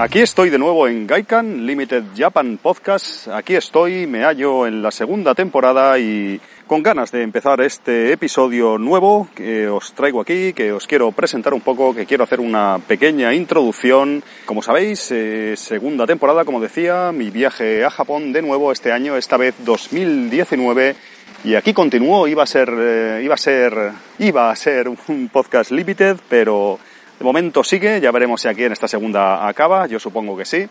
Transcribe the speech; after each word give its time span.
Aquí 0.00 0.20
estoy 0.20 0.48
de 0.48 0.56
nuevo 0.56 0.88
en 0.88 1.06
Gaikan 1.06 1.66
Limited 1.66 2.04
Japan 2.16 2.56
Podcast. 2.56 3.28
Aquí 3.28 3.54
estoy, 3.54 4.06
me 4.06 4.24
hallo 4.24 4.66
en 4.66 4.80
la 4.80 4.90
segunda 4.90 5.34
temporada 5.34 5.98
y 5.98 6.40
con 6.66 6.82
ganas 6.82 7.12
de 7.12 7.22
empezar 7.22 7.60
este 7.60 8.10
episodio 8.10 8.78
nuevo 8.78 9.28
que 9.34 9.68
os 9.68 9.92
traigo 9.92 10.22
aquí, 10.22 10.54
que 10.54 10.72
os 10.72 10.86
quiero 10.86 11.12
presentar 11.12 11.52
un 11.52 11.60
poco, 11.60 11.94
que 11.94 12.06
quiero 12.06 12.24
hacer 12.24 12.40
una 12.40 12.78
pequeña 12.78 13.34
introducción. 13.34 14.22
Como 14.46 14.62
sabéis, 14.62 15.10
eh, 15.10 15.52
segunda 15.58 16.06
temporada, 16.06 16.46
como 16.46 16.62
decía, 16.62 17.12
mi 17.12 17.28
viaje 17.28 17.84
a 17.84 17.90
Japón 17.90 18.32
de 18.32 18.40
nuevo 18.40 18.72
este 18.72 18.92
año, 18.92 19.18
esta 19.18 19.36
vez 19.36 19.54
2019. 19.66 20.96
Y 21.44 21.56
aquí 21.56 21.74
continúo, 21.74 22.26
iba 22.26 22.44
a 22.44 22.46
ser, 22.46 22.72
eh, 22.74 23.20
iba 23.22 23.34
a 23.34 23.38
ser, 23.38 23.74
iba 24.18 24.50
a 24.50 24.56
ser 24.56 24.88
un 24.88 25.28
podcast 25.30 25.70
limited, 25.70 26.16
pero 26.26 26.78
de 27.20 27.24
momento 27.24 27.62
sigue, 27.62 28.00
ya 28.00 28.10
veremos 28.12 28.40
si 28.40 28.48
aquí 28.48 28.64
en 28.64 28.72
esta 28.72 28.88
segunda 28.88 29.46
acaba, 29.46 29.86
yo 29.86 30.00
supongo 30.00 30.38
que 30.38 30.46
sí. 30.46 30.66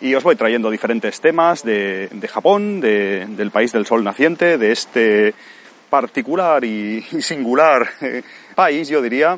Y 0.00 0.14
os 0.14 0.22
voy 0.22 0.36
trayendo 0.36 0.70
diferentes 0.70 1.20
temas 1.20 1.64
de, 1.64 2.08
Japón, 2.32 2.80
del 2.80 3.50
país 3.50 3.72
del 3.72 3.86
sol 3.86 4.04
naciente, 4.04 4.56
de 4.56 4.70
este 4.70 5.34
particular 5.90 6.64
y, 6.64 7.02
singular 7.20 7.88
eh, 8.02 8.22
país, 8.54 8.88
yo 8.88 9.02
diría. 9.02 9.36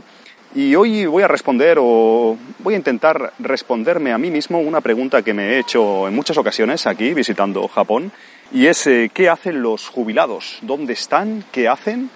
Y 0.55 0.75
hoy 0.75 1.07
voy 1.07 1.23
a 1.23 1.29
responder 1.29 1.79
o 1.81 2.37
voy 2.59 2.75
a 2.75 2.77
intentar 2.77 3.33
responderme 3.39 4.13
a 4.13 4.19
mí 4.19 4.31
mismo 4.31 4.59
una 4.61 4.83
pregunta 4.83 5.23
que 5.23 5.33
me 5.33 5.55
he 5.55 5.59
hecho 5.59 6.07
en 6.07 6.15
muchas 6.15 6.37
ocasiones 6.37 6.87
aquí 6.87 7.15
visitando 7.15 7.67
Japón 7.67 8.13
y 8.53 8.67
es 8.67 8.87
eh, 8.87 9.11
¿qué 9.15 9.31
hacen 9.31 9.63
los 9.63 9.89
jubilados? 9.89 10.59
¿Dónde 10.61 10.93
están? 10.93 11.45
¿Qué 11.51 11.67
hacen? 11.67 12.11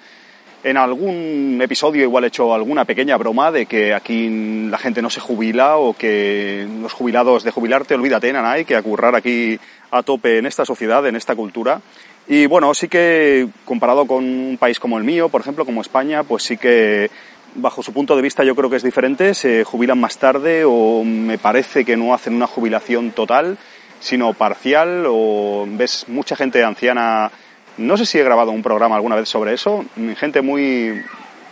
En 0.67 0.75
algún 0.75 1.59
episodio 1.61 2.03
igual 2.03 2.25
he 2.25 2.27
hecho 2.27 2.53
alguna 2.53 2.83
pequeña 2.83 3.15
broma 3.15 3.53
de 3.53 3.67
que 3.67 3.93
aquí 3.93 4.67
la 4.69 4.77
gente 4.77 5.01
no 5.01 5.09
se 5.09 5.21
jubila 5.21 5.77
o 5.77 5.93
que 5.93 6.67
los 6.81 6.91
jubilados 6.91 7.45
de 7.45 7.51
jubilarte, 7.51 7.95
olvídate, 7.95 8.35
hay 8.35 8.65
que 8.65 8.75
acurrar 8.75 9.15
aquí 9.15 9.57
a 9.91 10.03
tope 10.03 10.39
en 10.39 10.45
esta 10.45 10.65
sociedad, 10.65 11.07
en 11.07 11.15
esta 11.15 11.37
cultura. 11.37 11.79
Y 12.27 12.47
bueno, 12.47 12.73
sí 12.73 12.89
que 12.89 13.47
comparado 13.63 14.05
con 14.07 14.25
un 14.25 14.57
país 14.59 14.77
como 14.77 14.97
el 14.97 15.05
mío, 15.05 15.29
por 15.29 15.39
ejemplo, 15.39 15.63
como 15.63 15.79
España, 15.79 16.23
pues 16.23 16.43
sí 16.43 16.57
que 16.57 17.09
bajo 17.55 17.81
su 17.81 17.93
punto 17.93 18.17
de 18.17 18.21
vista 18.21 18.43
yo 18.43 18.53
creo 18.53 18.69
que 18.69 18.75
es 18.75 18.83
diferente, 18.83 19.35
se 19.35 19.63
jubilan 19.63 19.97
más 19.97 20.17
tarde 20.17 20.65
o 20.65 21.01
me 21.05 21.37
parece 21.37 21.85
que 21.85 21.95
no 21.95 22.13
hacen 22.13 22.33
una 22.33 22.45
jubilación 22.45 23.11
total, 23.11 23.57
sino 24.01 24.33
parcial 24.33 25.05
o 25.07 25.65
ves 25.65 26.09
mucha 26.09 26.35
gente 26.35 26.61
anciana 26.61 27.31
no 27.77 27.97
sé 27.97 28.05
si 28.05 28.17
he 28.17 28.23
grabado 28.23 28.51
un 28.51 28.63
programa 28.63 28.95
alguna 28.95 29.15
vez 29.15 29.29
sobre 29.29 29.53
eso. 29.53 29.85
Gente 30.17 30.41
muy, 30.41 31.01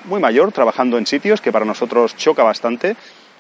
muy 0.06 0.20
mayor 0.20 0.52
trabajando 0.52 0.98
en 0.98 1.06
sitios 1.06 1.42
que 1.42 1.52
para 1.52 1.66
nosotros 1.66 2.16
choca 2.18 2.44
bastante. 2.44 2.96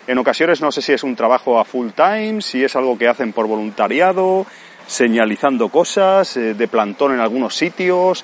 En 0.07 0.17
ocasiones 0.19 0.61
no 0.61 0.71
sé 0.71 0.81
si 0.81 0.93
es 0.93 1.03
un 1.03 1.15
trabajo 1.15 1.59
a 1.59 1.65
full 1.65 1.89
time, 1.89 2.41
si 2.41 2.63
es 2.63 2.75
algo 2.75 2.97
que 2.97 3.07
hacen 3.07 3.33
por 3.33 3.47
voluntariado, 3.47 4.45
señalizando 4.85 5.69
cosas, 5.69 6.37
eh, 6.37 6.53
de 6.53 6.67
plantón 6.67 7.13
en 7.13 7.19
algunos 7.19 7.55
sitios, 7.55 8.23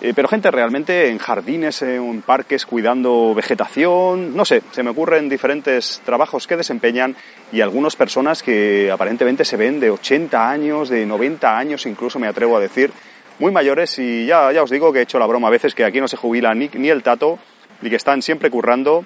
eh, 0.00 0.12
pero 0.14 0.28
gente 0.28 0.50
realmente 0.50 1.08
en 1.08 1.18
jardines, 1.18 1.82
en 1.82 2.22
parques, 2.22 2.66
cuidando 2.66 3.34
vegetación, 3.34 4.36
no 4.36 4.44
sé, 4.44 4.62
se 4.70 4.82
me 4.82 4.90
ocurren 4.90 5.28
diferentes 5.28 6.02
trabajos 6.04 6.46
que 6.46 6.56
desempeñan 6.56 7.16
y 7.50 7.60
algunas 7.60 7.96
personas 7.96 8.42
que 8.42 8.90
aparentemente 8.90 9.44
se 9.44 9.56
ven 9.56 9.80
de 9.80 9.90
80 9.90 10.48
años, 10.48 10.90
de 10.90 11.06
90 11.06 11.58
años, 11.58 11.86
incluso 11.86 12.18
me 12.18 12.28
atrevo 12.28 12.56
a 12.56 12.60
decir, 12.60 12.92
muy 13.38 13.52
mayores 13.52 13.98
y 13.98 14.26
ya, 14.26 14.52
ya 14.52 14.62
os 14.62 14.70
digo 14.70 14.92
que 14.92 15.00
he 15.00 15.02
hecho 15.02 15.18
la 15.18 15.26
broma 15.26 15.48
a 15.48 15.50
veces 15.50 15.74
que 15.74 15.84
aquí 15.84 16.00
no 16.00 16.08
se 16.08 16.16
jubila 16.16 16.54
ni, 16.54 16.68
el 16.88 17.02
tato 17.02 17.38
y 17.82 17.90
que 17.90 17.96
están 17.96 18.22
siempre 18.22 18.50
currando. 18.50 19.04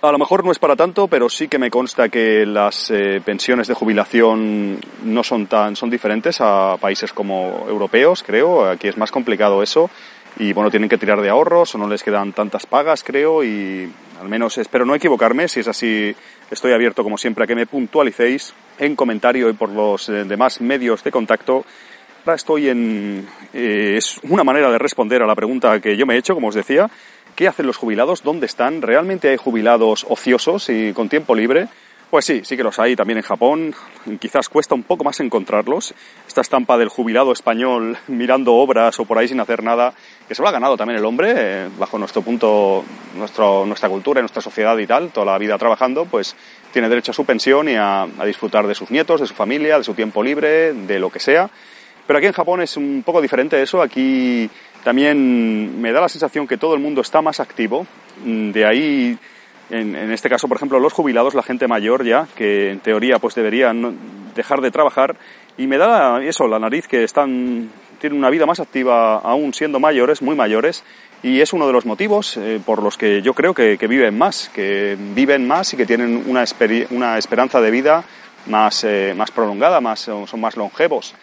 A 0.00 0.12
lo 0.12 0.18
mejor 0.18 0.44
no 0.44 0.52
es 0.52 0.60
para 0.60 0.76
tanto, 0.76 1.08
pero 1.08 1.28
sí 1.28 1.48
que 1.48 1.58
me 1.58 1.70
consta 1.70 2.08
que 2.08 2.46
las 2.46 2.90
eh, 2.90 3.20
pensiones 3.24 3.66
de 3.66 3.74
jubilación 3.74 4.78
no 5.02 5.24
son 5.24 5.48
tan, 5.48 5.74
son 5.74 5.90
diferentes 5.90 6.40
a 6.40 6.76
países 6.80 7.12
como 7.12 7.66
europeos, 7.68 8.22
creo. 8.22 8.70
Aquí 8.70 8.86
es 8.86 8.96
más 8.96 9.10
complicado 9.10 9.60
eso. 9.60 9.90
Y 10.38 10.52
bueno, 10.52 10.70
tienen 10.70 10.88
que 10.88 10.98
tirar 10.98 11.20
de 11.20 11.30
ahorros 11.30 11.74
o 11.74 11.78
no 11.78 11.88
les 11.88 12.04
quedan 12.04 12.32
tantas 12.32 12.64
pagas, 12.64 13.02
creo. 13.02 13.42
Y 13.42 13.92
al 14.20 14.28
menos 14.28 14.56
espero 14.58 14.84
no 14.84 14.94
equivocarme. 14.94 15.48
Si 15.48 15.60
es 15.60 15.68
así, 15.68 16.14
estoy 16.48 16.72
abierto 16.72 17.02
como 17.02 17.18
siempre 17.18 17.42
a 17.42 17.46
que 17.48 17.56
me 17.56 17.66
puntualicéis 17.66 18.54
en 18.78 18.94
comentario 18.94 19.50
y 19.50 19.54
por 19.54 19.70
los 19.70 20.08
eh, 20.10 20.24
demás 20.24 20.60
medios 20.60 21.02
de 21.02 21.10
contacto 21.10 21.64
estoy 22.26 22.68
en... 22.68 23.26
Eh, 23.52 23.94
es 23.96 24.18
una 24.22 24.44
manera 24.44 24.70
de 24.70 24.78
responder 24.78 25.22
a 25.22 25.26
la 25.26 25.34
pregunta 25.34 25.80
que 25.80 25.96
yo 25.96 26.06
me 26.06 26.14
he 26.14 26.18
hecho, 26.18 26.34
como 26.34 26.48
os 26.48 26.54
decía. 26.54 26.90
¿Qué 27.34 27.46
hacen 27.46 27.66
los 27.66 27.76
jubilados? 27.76 28.22
¿Dónde 28.22 28.46
están? 28.46 28.82
¿Realmente 28.82 29.28
hay 29.28 29.36
jubilados 29.36 30.04
ociosos 30.08 30.68
y 30.70 30.92
con 30.92 31.08
tiempo 31.08 31.34
libre? 31.34 31.68
Pues 32.10 32.24
sí, 32.24 32.40
sí 32.42 32.56
que 32.56 32.62
los 32.62 32.78
hay 32.78 32.96
también 32.96 33.18
en 33.18 33.22
Japón. 33.22 33.74
Quizás 34.18 34.48
cuesta 34.48 34.74
un 34.74 34.82
poco 34.82 35.04
más 35.04 35.20
encontrarlos. 35.20 35.94
Esta 36.26 36.40
estampa 36.40 36.78
del 36.78 36.88
jubilado 36.88 37.32
español 37.32 37.98
mirando 38.08 38.54
obras 38.54 38.98
o 38.98 39.04
por 39.04 39.18
ahí 39.18 39.28
sin 39.28 39.40
hacer 39.40 39.62
nada, 39.62 39.92
que 40.26 40.34
se 40.34 40.40
lo 40.40 40.48
ha 40.48 40.52
ganado 40.52 40.76
también 40.76 40.98
el 40.98 41.04
hombre, 41.04 41.34
eh, 41.36 41.68
bajo 41.78 41.98
nuestro 41.98 42.22
punto, 42.22 42.82
nuestro, 43.14 43.66
nuestra 43.66 43.90
cultura, 43.90 44.20
nuestra 44.20 44.40
sociedad 44.40 44.76
y 44.78 44.86
tal, 44.86 45.10
toda 45.10 45.26
la 45.26 45.38
vida 45.38 45.58
trabajando, 45.58 46.06
pues 46.06 46.34
tiene 46.72 46.88
derecho 46.88 47.10
a 47.10 47.14
su 47.14 47.26
pensión 47.26 47.68
y 47.68 47.76
a 47.76 48.06
disfrutar 48.24 48.66
de 48.66 48.74
sus 48.74 48.90
nietos, 48.90 49.20
de 49.20 49.26
su 49.26 49.34
familia, 49.34 49.76
de 49.76 49.84
su 49.84 49.92
tiempo 49.92 50.22
libre, 50.22 50.72
de 50.72 50.98
lo 50.98 51.10
que 51.10 51.20
sea. 51.20 51.50
Pero 52.08 52.16
aquí 52.16 52.26
en 52.26 52.32
Japón 52.32 52.62
es 52.62 52.78
un 52.78 53.02
poco 53.04 53.20
diferente 53.20 53.60
eso. 53.60 53.82
Aquí 53.82 54.48
también 54.82 55.78
me 55.78 55.92
da 55.92 56.00
la 56.00 56.08
sensación 56.08 56.46
que 56.46 56.56
todo 56.56 56.72
el 56.72 56.80
mundo 56.80 57.02
está 57.02 57.20
más 57.20 57.38
activo. 57.38 57.86
Mm, 58.24 58.50
de 58.50 58.64
ahí, 58.64 59.18
en, 59.68 59.94
este 60.10 60.30
caso, 60.30 60.48
por 60.48 60.56
ejemplo, 60.56 60.80
los 60.80 60.94
jubilados, 60.94 61.34
la 61.34 61.42
gente 61.42 61.68
mayor 61.68 62.06
ya, 62.06 62.26
que 62.34 62.70
en 62.70 62.80
teoría 62.80 63.18
pues 63.18 63.34
deberían 63.34 63.98
dejar 64.34 64.62
de 64.62 64.70
trabajar. 64.70 65.16
Y 65.58 65.66
me 65.66 65.76
da 65.76 66.24
eso, 66.24 66.48
la 66.48 66.58
nariz, 66.58 66.88
que 66.88 67.04
están, 67.04 67.68
tienen 68.00 68.18
una 68.18 68.30
vida 68.30 68.46
más 68.46 68.58
activa 68.58 69.18
aún 69.18 69.52
siendo 69.52 69.78
mayores, 69.78 70.22
muy 70.22 70.34
mayores. 70.34 70.84
Y 71.22 71.42
es 71.42 71.52
uno 71.52 71.66
de 71.66 71.74
los 71.74 71.84
motivos 71.84 72.38
eh, 72.38 72.58
por 72.64 72.82
los 72.82 72.96
que 72.96 73.20
yo 73.20 73.34
creo 73.34 73.52
que, 73.52 73.76
viven 73.86 74.16
más, 74.16 74.48
que 74.54 74.96
viven 74.98 75.46
más 75.46 75.74
y 75.74 75.76
que 75.76 75.84
tienen 75.84 76.24
una, 76.26 76.44
una 76.88 77.18
esperanza 77.18 77.60
de 77.60 77.70
vida 77.70 78.02
más, 78.46 78.82
eh, 78.84 79.12
más 79.14 79.30
prolongada, 79.30 79.82
más, 79.82 80.00
son 80.00 80.40
más 80.40 80.56
longevos. 80.56 81.14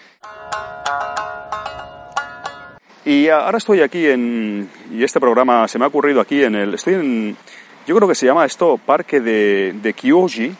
Y 3.05 3.29
ahora 3.29 3.59
estoy 3.59 3.81
aquí 3.81 4.07
en, 4.07 4.67
y 4.91 5.03
este 5.03 5.19
programa 5.19 5.67
se 5.67 5.77
me 5.77 5.85
ha 5.85 5.89
ocurrido 5.89 6.19
aquí 6.19 6.43
en 6.43 6.55
el, 6.55 6.73
estoy 6.73 6.95
en, 6.95 7.37
yo 7.85 7.95
creo 7.95 8.07
que 8.07 8.15
se 8.15 8.25
llama 8.25 8.45
esto 8.45 8.79
Parque 8.83 9.19
de, 9.19 9.75
de 9.79 9.93
Kyoji, 9.93 10.51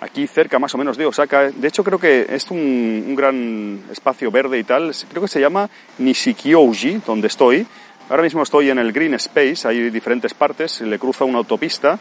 aquí 0.00 0.28
cerca 0.28 0.60
más 0.60 0.72
o 0.76 0.78
menos 0.78 0.96
de 0.96 1.04
Osaka. 1.04 1.50
De 1.50 1.66
hecho 1.66 1.82
creo 1.82 1.98
que 1.98 2.26
es 2.28 2.48
un, 2.52 3.04
un 3.08 3.16
gran 3.16 3.80
espacio 3.90 4.30
verde 4.30 4.56
y 4.60 4.62
tal, 4.62 4.92
creo 5.10 5.22
que 5.22 5.28
se 5.28 5.40
llama 5.40 5.68
Nishikyoji, 5.98 7.02
donde 7.04 7.26
estoy. 7.26 7.66
Ahora 8.08 8.22
mismo 8.22 8.44
estoy 8.44 8.70
en 8.70 8.78
el 8.78 8.92
Green 8.92 9.14
Space, 9.14 9.66
hay 9.66 9.90
diferentes 9.90 10.32
partes, 10.32 10.80
le 10.80 10.96
cruza 11.00 11.24
una 11.24 11.38
autopista, 11.38 11.98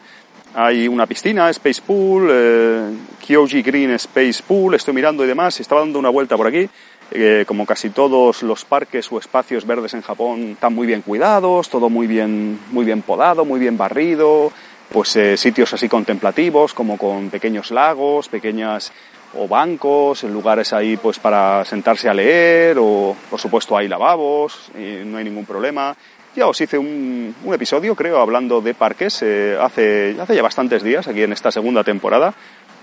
hay 0.53 0.87
una 0.87 1.07
piscina, 1.07 1.49
Space 1.49 1.81
Pool, 1.81 2.27
eh, 2.29 2.91
Kyoji 3.25 3.63
Green 3.63 3.89
Space 3.91 4.43
Pool, 4.47 4.75
estoy 4.75 4.93
mirando 4.93 5.23
y 5.23 5.27
demás, 5.27 5.59
estaba 5.59 5.81
dando 5.81 5.97
una 5.97 6.09
vuelta 6.09 6.37
por 6.37 6.45
aquí 6.45 6.69
eh, 7.11 7.43
como 7.47 7.65
casi 7.65 7.89
todos 7.89 8.43
los 8.43 8.65
parques 8.65 9.11
o 9.11 9.19
espacios 9.19 9.65
verdes 9.65 9.93
en 9.93 10.01
Japón 10.01 10.51
están 10.51 10.73
muy 10.73 10.87
bien 10.87 11.01
cuidados, 11.01 11.69
todo 11.69 11.89
muy 11.89 12.07
bien, 12.07 12.59
muy 12.71 12.85
bien 12.85 13.01
podado, 13.01 13.45
muy 13.45 13.59
bien 13.59 13.77
barrido, 13.77 14.51
pues 14.91 15.15
eh, 15.15 15.37
sitios 15.37 15.73
así 15.73 15.87
contemplativos 15.89 16.73
como 16.73 16.97
con 16.97 17.29
pequeños 17.29 17.71
lagos, 17.71 18.29
pequeñas 18.29 18.91
o 19.35 19.47
bancos, 19.47 20.23
lugares 20.23 20.73
ahí 20.73 20.97
pues 20.97 21.17
para 21.19 21.65
sentarse 21.65 22.07
a 22.07 22.13
leer 22.13 22.77
o 22.79 23.15
por 23.29 23.39
supuesto 23.39 23.75
hay 23.75 23.87
lavabos, 23.87 24.71
y 24.77 25.05
no 25.05 25.17
hay 25.17 25.23
ningún 25.23 25.45
problema. 25.45 25.95
Ya 26.35 26.47
os 26.47 26.59
hice 26.59 26.79
un, 26.79 27.35
un 27.43 27.53
episodio, 27.53 27.95
creo, 27.95 28.19
hablando 28.19 28.59
de 28.59 28.73
parques 28.73 29.21
eh, 29.21 29.55
hace, 29.59 30.15
hace 30.19 30.35
ya 30.35 30.41
bastantes 30.41 30.81
días 30.81 31.07
aquí 31.07 31.21
en 31.21 31.31
esta 31.31 31.51
segunda 31.51 31.83
temporada, 31.83 32.33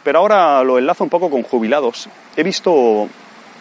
pero 0.05 0.21
ahora 0.21 0.63
lo 0.63 0.79
enlazo 0.79 1.03
un 1.03 1.11
poco 1.11 1.29
con 1.31 1.43
jubilados. 1.43 2.09
He 2.37 2.45
visto 2.45 3.09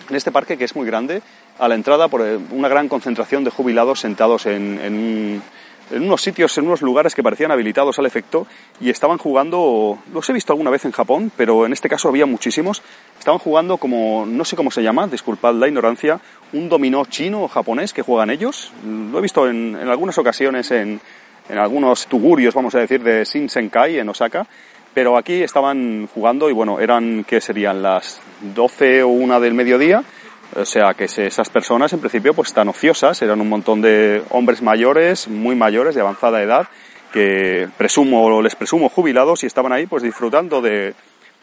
en 0.10 0.16
este 0.16 0.32
parque 0.32 0.58
que 0.58 0.66
es 0.66 0.76
muy 0.76 0.86
grande, 0.86 1.22
a 1.58 1.68
la 1.68 1.76
entrada 1.76 2.08
por 2.08 2.22
eh, 2.22 2.38
una 2.52 2.68
gran 2.68 2.88
concentración 2.88 3.44
de 3.44 3.52
jubilados 3.52 4.00
sentados 4.00 4.46
en, 4.46 5.42
unos 5.92 6.22
sitios, 6.22 6.58
en 6.58 6.68
unos 6.68 6.82
lugares 6.82 7.16
que 7.16 7.24
parecían 7.24 7.52
habilitados 7.52 7.98
al 7.98 8.06
efecto 8.06 8.46
y 8.80 8.90
estaban 8.90 9.18
jugando, 9.18 9.98
los 10.14 10.30
he 10.30 10.34
visto 10.34 10.54
alguna 10.54 10.70
vez 10.70 10.86
en 10.86 10.92
Japón, 10.92 11.32
pero 11.36 11.66
en 11.66 11.74
este 11.74 11.90
caso 11.90 12.10
había 12.10 12.26
muchísimos, 12.26 12.82
estaban 13.18 13.40
jugando 13.40 13.78
como, 13.78 14.26
no 14.28 14.46
sé 14.46 14.56
cómo 14.56 14.72
se 14.72 14.84
llama, 14.84 15.08
disculpad 15.08 15.56
la 15.56 15.68
ignorancia, 15.68 16.20
un 16.54 16.70
dominó 16.70 17.06
chino 17.06 17.44
o 17.44 17.48
japonés 17.48 17.94
que 17.94 18.04
juegan 18.04 18.30
ellos. 18.30 18.72
Lo 18.86 19.18
he 19.18 19.22
visto 19.22 19.50
en, 19.50 19.76
algunas 19.76 20.18
ocasiones 20.18 20.70
en, 20.72 21.02
en 21.50 21.58
algunos 21.58 22.06
tugurios, 22.08 22.54
vamos 22.54 22.76
a 22.76 22.80
decir, 22.80 23.02
de 23.02 23.24
Shinsenkai 23.26 23.98
en 23.98 24.10
Osaka 24.10 24.46
pero 25.00 25.16
aquí 25.16 25.42
estaban 25.44 26.10
jugando 26.14 26.50
y 26.50 26.54
bueno, 26.54 26.82
eran, 26.82 27.24
¿qué 27.24 27.40
serían? 27.40 27.82
Las 27.82 28.20
12 28.54 29.04
o 29.04 29.08
una 29.08 29.40
del 29.40 29.54
mediodía. 29.54 30.04
O 30.58 30.66
sea 30.66 30.94
que 30.94 31.06
esas 31.06 31.50
personas 31.50 31.94
en 31.94 32.02
principio 32.02 32.34
pues 32.34 32.50
están 32.50 32.68
ociosas, 32.68 33.22
eran 33.22 33.40
un 33.40 33.48
montón 33.48 33.80
de 33.80 34.22
hombres 34.32 34.62
mayores, 34.62 35.30
muy 35.30 35.56
mayores, 35.56 35.96
de 35.96 36.02
avanzada 36.02 36.44
edad, 36.44 36.68
que 37.14 37.70
presumo, 37.78 38.42
les 38.42 38.58
presumo 38.58 38.90
jubilados 38.90 39.42
y 39.44 39.46
estaban 39.46 39.72
ahí 39.72 39.86
pues 39.86 40.04
disfrutando 40.04 40.60
de, 40.60 40.94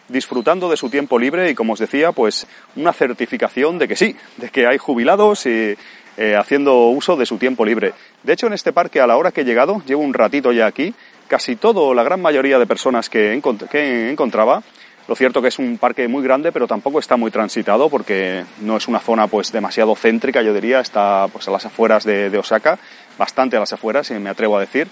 disfrutando 0.08 0.68
de 0.68 0.76
su 0.76 0.90
tiempo 0.90 1.18
libre 1.18 1.50
y, 1.50 1.54
como 1.54 1.72
os 1.72 1.78
decía, 1.78 2.12
pues 2.12 2.46
una 2.76 2.92
certificación 2.92 3.78
de 3.78 3.88
que 3.88 3.96
sí, 3.96 4.16
de 4.36 4.50
que 4.50 4.66
hay 4.66 4.76
jubilados 4.76 5.46
y 5.46 5.78
eh, 6.18 6.36
haciendo 6.36 6.88
uso 6.88 7.16
de 7.16 7.24
su 7.24 7.38
tiempo 7.38 7.64
libre. 7.64 7.94
De 8.22 8.34
hecho, 8.34 8.48
en 8.48 8.52
este 8.52 8.74
parque, 8.74 9.00
a 9.00 9.06
la 9.06 9.16
hora 9.16 9.32
que 9.32 9.40
he 9.40 9.44
llegado, 9.44 9.82
llevo 9.86 10.02
un 10.02 10.12
ratito 10.12 10.52
ya 10.52 10.66
aquí, 10.66 10.94
casi 11.28 11.56
todo, 11.56 11.94
la 11.94 12.02
gran 12.02 12.20
mayoría 12.20 12.58
de 12.58 12.66
personas 12.66 13.08
que, 13.08 13.32
encontraba, 13.32 14.62
lo 15.08 15.14
cierto 15.14 15.40
que 15.40 15.48
es 15.48 15.58
un 15.58 15.78
parque 15.78 16.08
muy 16.08 16.22
grande, 16.22 16.52
pero 16.52 16.66
tampoco 16.66 16.98
está 16.98 17.16
muy 17.16 17.30
transitado 17.30 17.88
porque 17.88 18.44
no 18.60 18.76
es 18.76 18.88
una 18.88 18.98
zona 18.98 19.26
pues 19.26 19.52
demasiado 19.52 19.94
céntrica, 19.94 20.42
yo 20.42 20.52
diría, 20.52 20.80
está 20.80 21.28
pues 21.32 21.46
a 21.48 21.50
las 21.50 21.66
afueras 21.66 22.04
de, 22.04 22.30
de 22.30 22.38
Osaka, 22.38 22.78
bastante 23.18 23.56
a 23.56 23.60
las 23.60 23.72
afueras, 23.72 24.08
si 24.08 24.14
me 24.14 24.30
atrevo 24.30 24.56
a 24.56 24.60
decir. 24.60 24.88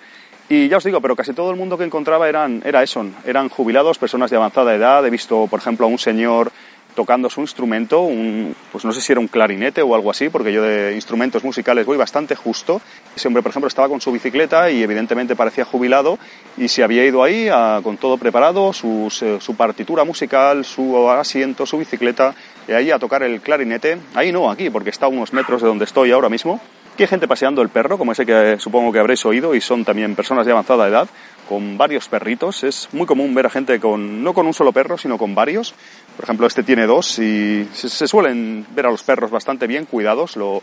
Y 0.48 0.68
ya 0.68 0.76
os 0.76 0.84
digo, 0.84 1.00
pero 1.00 1.16
casi 1.16 1.32
todo 1.32 1.50
el 1.50 1.56
mundo 1.56 1.78
que 1.78 1.84
encontraba 1.84 2.28
eran, 2.28 2.60
era 2.66 2.82
eso, 2.82 3.04
eran 3.24 3.48
jubilados, 3.48 3.96
personas 3.96 4.30
de 4.30 4.36
avanzada 4.36 4.74
edad. 4.74 5.04
He 5.06 5.10
visto, 5.10 5.46
por 5.46 5.58
ejemplo, 5.58 5.86
a 5.86 5.88
un 5.88 5.98
señor 5.98 6.52
tocando 6.94 7.28
su 7.28 7.40
instrumento, 7.40 8.02
un, 8.02 8.54
pues 8.72 8.84
no 8.84 8.92
sé 8.92 9.00
si 9.00 9.12
era 9.12 9.20
un 9.20 9.28
clarinete 9.28 9.82
o 9.82 9.94
algo 9.94 10.10
así, 10.10 10.28
porque 10.28 10.52
yo 10.52 10.62
de 10.62 10.94
instrumentos 10.94 11.44
musicales 11.44 11.86
voy 11.86 11.96
bastante 11.96 12.34
justo. 12.34 12.80
Ese 13.14 13.28
hombre, 13.28 13.42
por 13.42 13.50
ejemplo, 13.50 13.68
estaba 13.68 13.88
con 13.88 14.00
su 14.00 14.12
bicicleta 14.12 14.70
y 14.70 14.82
evidentemente 14.82 15.36
parecía 15.36 15.64
jubilado 15.64 16.18
y 16.56 16.68
se 16.68 16.82
había 16.82 17.04
ido 17.04 17.22
ahí 17.22 17.48
con 17.82 17.96
todo 17.96 18.16
preparado, 18.16 18.72
su, 18.72 19.08
su 19.10 19.56
partitura 19.56 20.04
musical, 20.04 20.64
su 20.64 21.10
asiento, 21.10 21.66
su 21.66 21.78
bicicleta, 21.78 22.34
y 22.68 22.72
ahí 22.72 22.90
a 22.90 22.98
tocar 22.98 23.22
el 23.22 23.40
clarinete. 23.40 23.98
Ahí 24.14 24.32
no, 24.32 24.50
aquí, 24.50 24.70
porque 24.70 24.90
está 24.90 25.06
a 25.06 25.08
unos 25.08 25.32
metros 25.32 25.62
de 25.62 25.68
donde 25.68 25.84
estoy 25.84 26.12
ahora 26.12 26.28
mismo. 26.28 26.60
Aquí 26.94 27.02
hay 27.02 27.08
gente 27.08 27.26
paseando 27.26 27.60
el 27.60 27.70
perro, 27.70 27.98
como 27.98 28.12
ese 28.12 28.24
que 28.24 28.56
supongo 28.60 28.92
que 28.92 29.00
habréis 29.00 29.26
oído, 29.26 29.56
y 29.56 29.60
son 29.60 29.84
también 29.84 30.14
personas 30.14 30.46
de 30.46 30.52
avanzada 30.52 30.86
edad, 30.86 31.08
con 31.48 31.76
varios 31.76 32.08
perritos. 32.08 32.62
Es 32.62 32.88
muy 32.92 33.04
común 33.04 33.34
ver 33.34 33.46
a 33.46 33.50
gente 33.50 33.80
con, 33.80 34.22
no 34.22 34.32
con 34.32 34.46
un 34.46 34.54
solo 34.54 34.72
perro, 34.72 34.96
sino 34.96 35.18
con 35.18 35.34
varios. 35.34 35.74
Por 36.16 36.24
ejemplo, 36.24 36.46
este 36.46 36.62
tiene 36.62 36.86
dos 36.86 37.18
y 37.18 37.68
se, 37.72 38.06
suelen 38.06 38.66
ver 38.74 38.86
a 38.86 38.90
los 38.90 39.02
perros 39.02 39.30
bastante 39.30 39.66
bien 39.66 39.84
cuidados, 39.84 40.36
lo, 40.36 40.62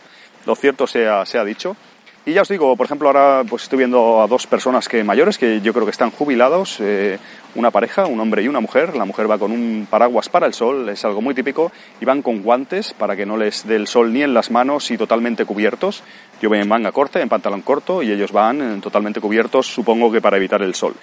cierto 0.55 0.87
sea, 0.87 1.25
sea 1.25 1.43
dicho. 1.43 1.75
Y 2.23 2.33
ya 2.33 2.43
os 2.43 2.49
digo, 2.49 2.75
por 2.75 2.85
ejemplo, 2.85 3.07
ahora 3.07 3.43
pues 3.49 3.63
estoy 3.63 3.79
viendo 3.79 4.21
a 4.21 4.27
dos 4.27 4.45
personas 4.45 4.87
que 4.87 5.03
mayores 5.03 5.39
que 5.39 5.59
yo 5.61 5.73
creo 5.73 5.85
que 5.85 5.91
están 5.91 6.11
jubilados, 6.11 6.77
eh, 6.79 7.17
una 7.55 7.71
pareja, 7.71 8.05
un 8.05 8.19
hombre 8.19 8.43
y 8.43 8.47
una 8.47 8.59
mujer. 8.59 8.95
La 8.95 9.05
mujer 9.05 9.29
va 9.29 9.39
con 9.39 9.51
un 9.51 9.87
paraguas 9.89 10.29
para 10.29 10.45
el 10.45 10.53
sol, 10.53 10.87
es 10.89 11.03
algo 11.03 11.21
muy 11.21 11.33
típico, 11.33 11.71
y 11.99 12.05
van 12.05 12.21
con 12.21 12.43
guantes 12.43 12.93
para 12.93 13.15
que 13.15 13.25
no 13.25 13.37
les 13.37 13.65
dé 13.65 13.75
el 13.75 13.87
sol 13.87 14.13
ni 14.13 14.21
en 14.21 14.35
las 14.35 14.51
manos 14.51 14.91
y 14.91 14.99
totalmente 14.99 15.45
cubiertos. 15.45 16.03
Yo 16.39 16.49
voy 16.49 16.59
en 16.59 16.67
manga 16.67 16.91
corta, 16.91 17.19
en 17.19 17.29
pantalón 17.29 17.63
corto, 17.63 18.03
y 18.03 18.11
ellos 18.11 18.31
van 18.31 18.61
eh, 18.61 18.79
totalmente 18.81 19.19
cubiertos, 19.19 19.65
supongo 19.65 20.11
que 20.11 20.21
para 20.21 20.37
evitar 20.37 20.61
el 20.61 20.75
sol. 20.75 20.93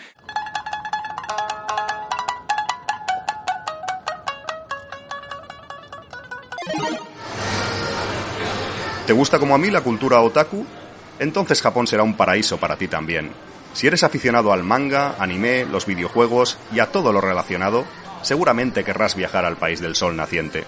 ¿Te 9.09 9.15
gusta 9.15 9.39
como 9.39 9.55
a 9.55 9.59
mí 9.59 9.71
la 9.71 9.81
cultura 9.81 10.21
otaku? 10.21 10.67
entonces 11.19 11.63
Japón 11.63 11.87
será 11.87 12.03
un 12.03 12.15
paraíso 12.15 12.59
para 12.59 12.77
ti 12.77 12.89
también. 12.89 13.31
Si 13.73 13.87
eres 13.87 14.03
aficionado 14.03 14.53
al 14.53 14.65
manga, 14.65 15.15
anime, 15.19 15.65
los 15.65 15.87
videojuegos 15.87 16.59
y 16.75 16.81
a 16.81 16.93
todo 16.93 17.11
lo 17.11 17.23
relacionado, 17.23 17.87
seguramente 18.21 18.85
querrás 18.85 19.15
viajar 19.15 19.47
al 19.47 19.57
país 19.57 19.81
del 19.81 19.97
sol 19.97 20.15
naciente. 20.15 20.65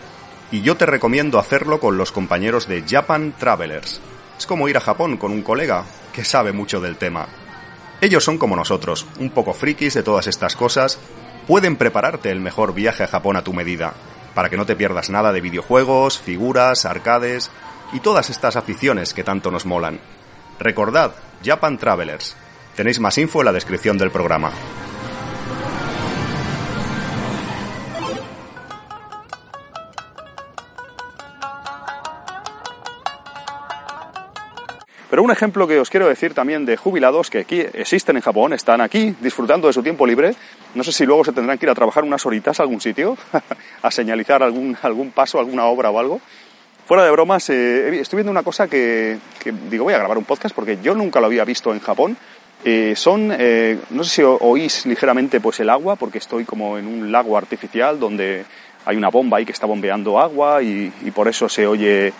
Y 0.51 0.63
yo 0.63 0.79
te 0.79 0.87
recomiendo 0.87 1.39
hacerlo 1.39 1.81
con 1.81 1.99
los 1.99 2.13
compañeros 2.13 2.67
de 2.67 2.83
Japan 2.89 3.35
Travelers. 3.39 4.01
Es 4.39 4.47
como 4.47 4.71
ir 4.71 4.79
a 4.79 4.81
Japón 4.81 5.19
con 5.19 5.33
un 5.33 5.43
colega 5.43 5.85
que 6.11 6.25
sabe 6.25 6.53
mucho 6.53 6.81
del 6.81 6.97
tema. 6.97 7.29
Ellos 8.01 8.25
son 8.25 8.39
como 8.39 8.57
nosotros, 8.57 9.07
un 9.19 9.29
poco 9.29 9.53
frikis 9.53 9.93
de 9.93 10.03
todas 10.03 10.27
estas 10.29 10.57
cosas, 10.57 10.99
pueden 11.47 11.77
prepararte 11.77 12.31
el 12.31 12.41
mejor 12.41 12.73
viaje 12.73 13.03
a 13.03 13.09
Japón 13.09 13.37
a 13.37 13.45
tu 13.45 13.53
medida, 13.53 13.93
para 14.35 14.49
que 14.49 14.57
no 14.57 14.65
te 14.65 14.77
pierdas 14.77 15.11
nada 15.11 15.31
de 15.31 15.43
videojuegos, 15.43 16.19
figuras, 16.19 16.87
arcades 16.87 17.51
y 17.93 18.01
todas 18.01 18.31
estas 18.31 18.57
aficiones 18.57 19.15
que 19.15 19.25
tanto 19.25 19.51
nos 19.51 19.67
molan. 19.67 20.01
Recordad, 20.59 21.13
Japan 21.45 21.79
Travelers. 21.79 22.37
Tenéis 22.77 23.01
más 23.01 23.19
info 23.19 23.41
en 23.41 23.47
la 23.47 23.53
descripción 23.53 23.99
del 23.99 24.11
programa. 24.11 24.53
Pero 35.11 35.25
un 35.25 35.33
ejemplo 35.33 35.67
que 35.67 35.81
os 35.81 35.91
quiero 35.91 36.09
decir 36.09 36.35
también 36.35 36.65
de 36.65 36.77
jubilados 36.77 37.31
que 37.31 37.41
aquí 37.41 37.59
existen 37.59 38.15
en 38.15 38.23
Japón, 38.23 38.53
están 38.53 38.81
aquí 38.81 39.13
disfrutando 39.21 39.67
de 39.67 39.73
su 39.73 39.83
tiempo 39.83 40.07
libre. 40.07 40.37
No 40.77 40.85
sé 40.85 40.93
si 40.93 41.05
luego 41.05 41.25
se 41.25 41.33
tendrán 41.33 41.59
que 41.59 41.67
ir 41.67 41.71
a 41.71 41.75
trabajar 41.75 42.05
unas 42.05 42.25
horitas 42.25 42.61
a 42.61 42.63
algún 42.63 42.81
sitio, 42.81 43.19
a 43.83 43.91
señalizar 43.91 44.45
algún, 44.45 44.77
algún 44.81 45.11
paso, 45.11 45.41
alguna 45.41 45.65
obra 45.65 45.91
o 45.91 45.99
algo. 45.99 46.21
Fuera 46.87 47.05
de 47.05 47.11
bromas, 47.11 47.49
eh, 47.51 48.01
estoy 48.01 48.19
viendo 48.19 48.33
una 48.33 48.43
cosa 48.43 48.67
que, 48.67 49.19
digo, 49.71 49.85
voy 49.85 49.95
a 49.95 49.99
grabar 49.99 50.19
un 50.19 50.25
podcast 50.25 50.55
porque 50.55 50.79
yo 50.83 50.95
nunca 50.95 51.21
lo 51.21 51.27
había 51.27 51.45
visto 51.45 51.73
en 51.73 51.81
Japón. 51.81 52.17
Eh, 52.65 52.95
son, 52.97 53.33
eh, 53.39 53.79
no 53.91 54.05
sé 54.05 54.11
si 54.11 54.23
oís 54.23 54.87
ligeramente 54.87 55.41
pues 55.41 55.61
el 55.61 55.71
agua, 55.71 55.97
porque 55.97 56.19
estoy 56.19 56.45
como 56.45 56.79
en 56.79 56.87
un 56.87 57.13
lago 57.13 57.39
artificial 57.39 57.99
donde 57.99 58.45
hay 58.85 58.97
una 58.97 59.09
bomba 59.09 59.39
ahí 59.39 59.47
que 59.47 59.53
está 59.53 59.67
bombeando 59.67 60.19
agua 60.19 60.63
y, 60.63 60.91
por 61.15 61.29
eso 61.29 61.49
se 61.49 61.67
oye, 61.67 62.13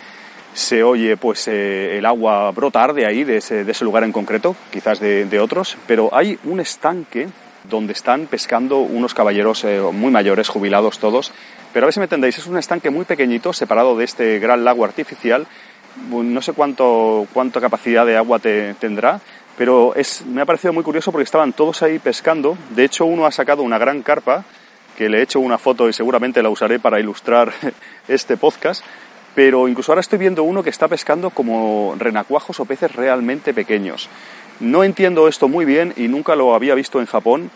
se 0.53 0.83
oye 0.83 1.17
pues 1.17 1.47
el 1.47 2.05
agua 2.05 2.49
brotar 2.51 2.93
de 2.93 3.05
ahí, 3.05 3.23
de 3.23 3.37
ese, 3.37 3.63
de 3.63 3.71
ese 3.71 3.83
lugar 3.83 4.03
en 4.03 4.11
concreto, 4.11 4.55
quizás 4.71 4.99
de, 4.99 5.25
de, 5.25 5.39
otros, 5.39 5.77
pero 5.85 6.09
hay 6.13 6.39
un 6.45 6.59
estanque 6.59 7.27
donde 7.69 7.93
están 7.93 8.25
pescando 8.25 8.79
unos 8.79 9.13
caballeros 9.13 9.65
muy 9.91 10.11
mayores, 10.11 10.49
jubilados 10.49 10.97
todos, 10.97 11.31
pero 11.73 11.85
a 11.85 11.87
ver 11.87 11.93
si 11.93 11.99
me 11.99 12.05
entendéis, 12.05 12.37
es 12.37 12.47
un 12.47 12.57
estanque 12.57 12.89
muy 12.89 13.05
pequeñito, 13.05 13.53
separado 13.53 13.95
de 13.95 14.05
este 14.05 14.39
gran 14.39 14.63
lago 14.63 14.83
artificial. 14.83 15.47
No 16.09 16.41
sé 16.41 16.53
cuánto, 16.53 17.27
cuánta 17.33 17.59
capacidad 17.59 18.05
de 18.05 18.17
agua 18.17 18.39
te, 18.39 18.73
tendrá, 18.75 19.19
pero 19.57 19.93
es, 19.95 20.25
me 20.25 20.41
ha 20.41 20.45
parecido 20.45 20.73
muy 20.73 20.83
curioso 20.83 21.11
porque 21.11 21.23
estaban 21.23 21.53
todos 21.53 21.81
ahí 21.83 21.99
pescando. 21.99 22.57
De 22.71 22.83
hecho, 22.83 23.05
uno 23.05 23.25
ha 23.25 23.31
sacado 23.31 23.63
una 23.63 23.77
gran 23.77 24.01
carpa, 24.01 24.43
que 24.97 25.09
le 25.09 25.19
he 25.19 25.21
hecho 25.21 25.39
una 25.39 25.57
foto 25.57 25.87
y 25.87 25.93
seguramente 25.93 26.43
la 26.43 26.49
usaré 26.49 26.79
para 26.79 26.99
ilustrar 26.99 27.53
este 28.07 28.37
podcast. 28.37 28.83
Pero 29.33 29.67
incluso 29.67 29.91
ahora 29.91 30.01
estoy 30.01 30.19
viendo 30.19 30.43
uno 30.43 30.63
que 30.63 30.69
está 30.69 30.87
pescando 30.87 31.29
como 31.29 31.95
renacuajos 31.97 32.59
o 32.59 32.65
peces 32.65 32.93
realmente 32.93 33.53
pequeños. 33.53 34.09
No 34.59 34.83
entiendo 34.83 35.27
esto 35.27 35.47
muy 35.47 35.63
bien 35.63 35.93
y 35.95 36.07
nunca 36.07 36.35
lo 36.35 36.53
había 36.53 36.75
visto 36.75 36.99
en 36.99 37.05
Japón 37.05 37.49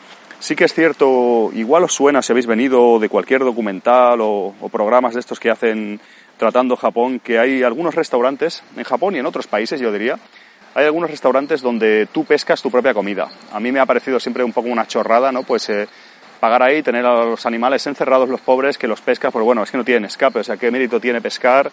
Sí 0.46 0.56
que 0.56 0.66
es 0.66 0.75
cierto, 0.75 1.50
igual 1.56 1.86
os 1.86 1.96
suena 1.96 2.22
si 2.22 2.32
habéis 2.32 2.46
venido 2.46 3.00
de 3.00 3.10
cualquier 3.10 3.44
documental 3.44 4.20
o, 4.22 4.54
programas 4.72 5.16
de 5.16 5.20
estos 5.20 5.40
que 5.40 5.50
hacen 5.50 6.00
tratando 6.38 6.75
Japón, 6.75 7.20
que 7.20 7.40
hay 7.40 7.64
algunos 7.64 7.96
restaurantes, 7.96 8.62
en 8.78 8.84
Japón 8.84 9.16
y 9.16 9.18
en 9.18 9.25
otros 9.25 9.48
países 9.48 9.80
yo 9.80 9.92
diría, 9.92 10.20
hay 10.75 10.86
algunos 10.86 11.10
restaurantes 11.10 11.64
donde 11.64 12.08
tú 12.12 12.25
pescas 12.25 12.62
tu 12.62 12.70
propia 12.70 12.94
comida. 12.94 13.28
A 13.52 13.60
mí 13.60 13.72
me 13.72 13.80
ha 13.80 13.88
parecido 13.88 14.20
siempre 14.20 14.44
un 14.44 14.54
poco 14.54 14.70
una 14.70 14.86
chorrada, 14.86 15.32
¿no? 15.32 15.42
Pues 15.42 15.68
eh, 15.70 15.88
pagar 16.40 16.62
ahí, 16.62 16.84
tener 16.84 17.08
a 17.08 17.25
los 17.25 17.44
animales 17.48 17.88
encerrados 17.88 18.30
los 18.30 18.42
pobres 18.42 18.78
que 18.78 18.88
los 18.88 19.02
pescas, 19.02 19.32
pues 19.34 19.44
bueno, 19.44 19.64
es 19.64 19.72
que 19.72 19.80
no 19.80 19.84
tienen 19.84 20.06
escape, 20.06 20.42
o 20.42 20.44
sea, 20.44 20.58
¿qué 20.58 20.70
mérito 20.70 21.00
tiene 21.00 21.22
pescar? 21.22 21.72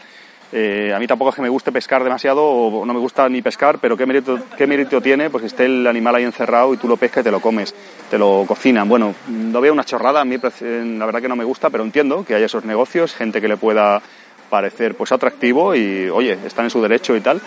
Eh, 0.54 0.92
a 0.94 0.98
mí 0.98 1.06
tampoco 1.06 1.30
es 1.30 1.36
que 1.36 1.42
me 1.42 1.48
guste 1.48 1.72
pescar 1.72 2.04
demasiado 2.04 2.44
o 2.44 2.84
no 2.84 2.92
me 2.92 3.00
gusta 3.00 3.26
ni 3.28 3.40
pescar, 3.40 3.78
pero 3.78 3.96
¿qué 3.96 4.04
mérito, 4.04 4.38
qué 4.56 4.66
mérito 4.66 5.00
tiene 5.00 5.30
pues 5.30 5.40
que 5.40 5.46
esté 5.46 5.64
el 5.64 5.86
animal 5.86 6.16
ahí 6.16 6.24
encerrado 6.24 6.74
y 6.74 6.76
tú 6.76 6.88
lo 6.88 6.98
pescas 6.98 7.22
y 7.22 7.24
te 7.24 7.30
lo 7.30 7.40
comes, 7.40 7.74
te 8.10 8.18
lo 8.18 8.44
cocinan? 8.46 8.86
Bueno, 8.86 9.14
lo 9.28 9.60
veo 9.62 9.72
una 9.72 9.84
chorrada, 9.84 10.20
a 10.20 10.24
mí 10.26 10.36
la 10.36 11.06
verdad 11.06 11.22
que 11.22 11.28
no 11.28 11.36
me 11.36 11.44
gusta, 11.44 11.70
pero 11.70 11.84
entiendo 11.84 12.22
que 12.24 12.34
haya 12.34 12.46
esos 12.46 12.66
negocios, 12.66 13.14
gente 13.14 13.40
que 13.40 13.48
le 13.48 13.56
pueda 13.56 14.02
parecer 14.50 14.94
pues 14.94 15.10
atractivo 15.12 15.74
y 15.74 16.10
oye, 16.10 16.36
están 16.44 16.66
en 16.66 16.70
su 16.70 16.82
derecho 16.82 17.16
y 17.16 17.22
tal. 17.22 17.40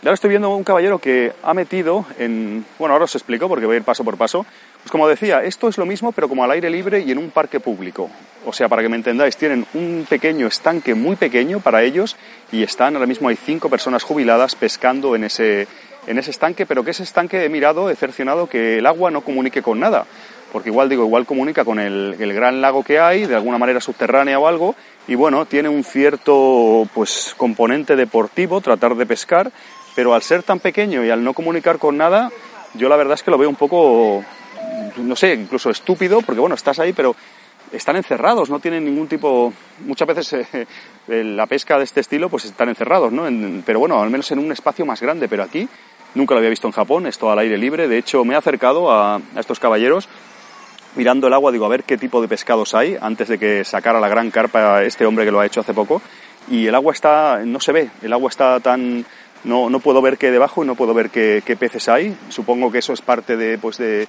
Y 0.00 0.06
ahora 0.06 0.14
estoy 0.14 0.30
viendo 0.30 0.54
un 0.54 0.62
caballero 0.62 0.98
que 0.98 1.32
ha 1.42 1.54
metido 1.54 2.04
en... 2.18 2.64
Bueno, 2.78 2.92
ahora 2.92 3.06
os 3.06 3.14
explico 3.16 3.48
porque 3.48 3.66
voy 3.66 3.74
a 3.74 3.78
ir 3.78 3.84
paso 3.84 4.04
por 4.04 4.16
paso. 4.16 4.46
Pues 4.82 4.90
como 4.90 5.08
decía, 5.08 5.42
esto 5.42 5.68
es 5.68 5.76
lo 5.76 5.86
mismo 5.86 6.12
pero 6.12 6.28
como 6.28 6.44
al 6.44 6.50
aire 6.50 6.70
libre 6.70 7.00
y 7.00 7.10
en 7.10 7.18
un 7.18 7.30
parque 7.30 7.60
público. 7.60 8.08
O 8.46 8.52
sea, 8.52 8.68
para 8.68 8.82
que 8.82 8.88
me 8.88 8.96
entendáis, 8.96 9.36
tienen 9.36 9.66
un 9.74 10.06
pequeño 10.08 10.46
estanque 10.46 10.94
muy 10.94 11.16
pequeño 11.16 11.60
para 11.60 11.82
ellos 11.82 12.16
y 12.52 12.62
están, 12.62 12.94
ahora 12.94 13.06
mismo 13.06 13.28
hay 13.28 13.36
cinco 13.36 13.68
personas 13.68 14.02
jubiladas 14.02 14.54
pescando 14.54 15.14
en 15.16 15.24
ese, 15.24 15.66
en 16.06 16.18
ese 16.18 16.30
estanque, 16.30 16.64
pero 16.64 16.84
que 16.84 16.92
ese 16.92 17.02
estanque 17.02 17.44
he 17.44 17.48
mirado, 17.48 17.90
he 17.90 17.96
cercionado 17.96 18.48
que 18.48 18.78
el 18.78 18.86
agua 18.86 19.10
no 19.10 19.20
comunique 19.20 19.62
con 19.62 19.80
nada. 19.80 20.06
Porque 20.52 20.70
igual 20.70 20.88
digo, 20.88 21.04
igual 21.04 21.26
comunica 21.26 21.64
con 21.64 21.78
el, 21.78 22.16
el 22.18 22.32
gran 22.32 22.62
lago 22.62 22.82
que 22.82 22.98
hay, 22.98 23.26
de 23.26 23.34
alguna 23.34 23.58
manera 23.58 23.80
subterránea 23.80 24.38
o 24.38 24.48
algo, 24.48 24.74
y 25.06 25.14
bueno, 25.14 25.44
tiene 25.44 25.68
un 25.68 25.84
cierto 25.84 26.88
pues 26.94 27.34
componente 27.36 27.96
deportivo, 27.96 28.62
tratar 28.62 28.94
de 28.94 29.04
pescar, 29.04 29.52
pero 29.94 30.14
al 30.14 30.22
ser 30.22 30.42
tan 30.42 30.60
pequeño 30.60 31.04
y 31.04 31.10
al 31.10 31.22
no 31.22 31.34
comunicar 31.34 31.78
con 31.78 31.98
nada, 31.98 32.30
yo 32.74 32.88
la 32.88 32.96
verdad 32.96 33.14
es 33.14 33.22
que 33.22 33.30
lo 33.30 33.36
veo 33.36 33.48
un 33.50 33.56
poco, 33.56 34.24
no 34.96 35.16
sé, 35.16 35.34
incluso 35.34 35.70
estúpido, 35.70 36.22
porque 36.22 36.40
bueno, 36.40 36.54
estás 36.54 36.78
ahí, 36.78 36.92
pero 36.92 37.14
están 37.72 37.96
encerrados, 37.96 38.50
no 38.50 38.60
tienen 38.60 38.84
ningún 38.84 39.08
tipo, 39.08 39.52
muchas 39.84 40.08
veces 40.08 40.32
eh, 40.32 40.66
la 41.24 41.46
pesca 41.46 41.78
de 41.78 41.84
este 41.84 42.00
estilo 42.00 42.28
pues 42.28 42.44
están 42.44 42.68
encerrados, 42.68 43.12
¿no? 43.12 43.24
pero 43.64 43.80
bueno, 43.80 44.00
al 44.00 44.10
menos 44.10 44.30
en 44.30 44.38
un 44.38 44.52
espacio 44.52 44.86
más 44.86 45.00
grande, 45.00 45.28
pero 45.28 45.42
aquí 45.42 45.68
nunca 46.14 46.34
lo 46.34 46.38
había 46.38 46.50
visto 46.50 46.66
en 46.66 46.72
Japón, 46.72 47.06
esto 47.06 47.30
al 47.30 47.38
aire 47.38 47.58
libre, 47.58 47.88
de 47.88 47.98
hecho 47.98 48.24
me 48.24 48.34
he 48.34 48.36
acercado 48.36 48.90
a, 48.90 49.20
estos 49.36 49.60
caballeros 49.60 50.08
mirando 50.96 51.26
el 51.26 51.34
agua, 51.34 51.52
digo, 51.52 51.66
a 51.66 51.68
ver 51.68 51.84
qué 51.84 51.98
tipo 51.98 52.20
de 52.20 52.28
pescados 52.28 52.74
hay 52.74 52.96
antes 53.00 53.28
de 53.28 53.38
que 53.38 53.64
sacara 53.64 54.00
la 54.00 54.08
gran 54.08 54.30
carpa 54.30 54.82
este 54.82 55.06
hombre 55.06 55.24
que 55.24 55.30
lo 55.30 55.40
ha 55.40 55.46
hecho 55.46 55.60
hace 55.60 55.74
poco. 55.74 56.02
Y 56.50 56.66
el 56.66 56.74
agua 56.74 56.94
está, 56.94 57.40
no 57.44 57.60
se 57.60 57.72
ve, 57.72 57.90
el 58.02 58.12
agua 58.12 58.30
está 58.30 58.58
tan, 58.58 59.04
no, 59.44 59.68
no 59.68 59.80
puedo 59.80 60.00
ver 60.00 60.16
qué 60.16 60.30
debajo 60.30 60.64
no 60.64 60.74
puedo 60.74 60.94
ver 60.94 61.10
qué, 61.10 61.42
qué 61.44 61.56
peces 61.56 61.88
hay. 61.90 62.16
Supongo 62.30 62.72
que 62.72 62.78
eso 62.78 62.94
es 62.94 63.02
parte 63.02 63.36
de, 63.36 63.58
pues 63.58 63.76
de, 63.76 64.08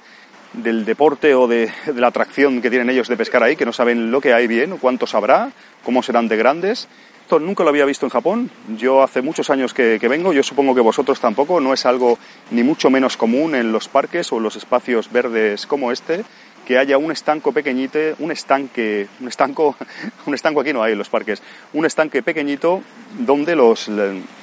del 0.52 0.84
deporte 0.84 1.34
o 1.34 1.46
de, 1.46 1.70
la 1.94 2.08
atracción 2.08 2.60
que 2.60 2.70
tienen 2.70 2.90
ellos 2.90 3.08
de 3.08 3.16
pescar 3.16 3.42
ahí, 3.42 3.56
que 3.56 3.66
no 3.66 3.72
saben 3.72 4.10
lo 4.10 4.20
que 4.20 4.32
hay 4.32 4.46
bien, 4.46 4.76
cuántos 4.78 5.14
habrá, 5.14 5.50
cómo 5.84 6.02
serán 6.02 6.28
de 6.28 6.36
grandes. 6.36 6.88
Esto 7.22 7.38
nunca 7.38 7.62
lo 7.62 7.70
había 7.70 7.84
visto 7.84 8.06
en 8.06 8.10
Japón. 8.10 8.50
Yo 8.76 9.04
hace 9.04 9.22
muchos 9.22 9.50
años 9.50 9.72
que, 9.72 9.98
que, 10.00 10.08
vengo, 10.08 10.32
yo 10.32 10.42
supongo 10.42 10.74
que 10.74 10.80
vosotros 10.80 11.20
tampoco. 11.20 11.60
No 11.60 11.72
es 11.72 11.86
algo 11.86 12.18
ni 12.50 12.64
mucho 12.64 12.90
menos 12.90 13.16
común 13.16 13.54
en 13.54 13.70
los 13.70 13.88
parques 13.88 14.32
o 14.32 14.38
en 14.38 14.42
los 14.42 14.56
espacios 14.56 15.12
verdes 15.12 15.66
como 15.66 15.92
este 15.92 16.24
que 16.70 16.78
haya 16.78 16.98
un 16.98 17.10
estanco 17.10 17.50
pequeñito, 17.50 17.98
un 18.20 18.30
estanque, 18.30 19.08
un 19.20 19.26
estanco, 19.26 19.74
un 20.26 20.34
estanco 20.34 20.60
aquí 20.60 20.72
no 20.72 20.84
hay 20.84 20.92
en 20.92 20.98
los 20.98 21.08
parques, 21.08 21.42
un 21.72 21.84
estanque 21.84 22.22
pequeñito 22.22 22.82
donde 23.18 23.56
los, 23.56 23.90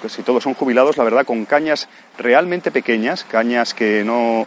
si 0.09 0.23
todos 0.23 0.43
son 0.43 0.53
jubilados, 0.53 0.97
la 0.97 1.05
verdad, 1.05 1.25
con 1.25 1.45
cañas 1.45 1.87
realmente 2.17 2.69
pequeñas, 2.69 3.23
cañas 3.23 3.73
que 3.73 4.03
no, 4.03 4.45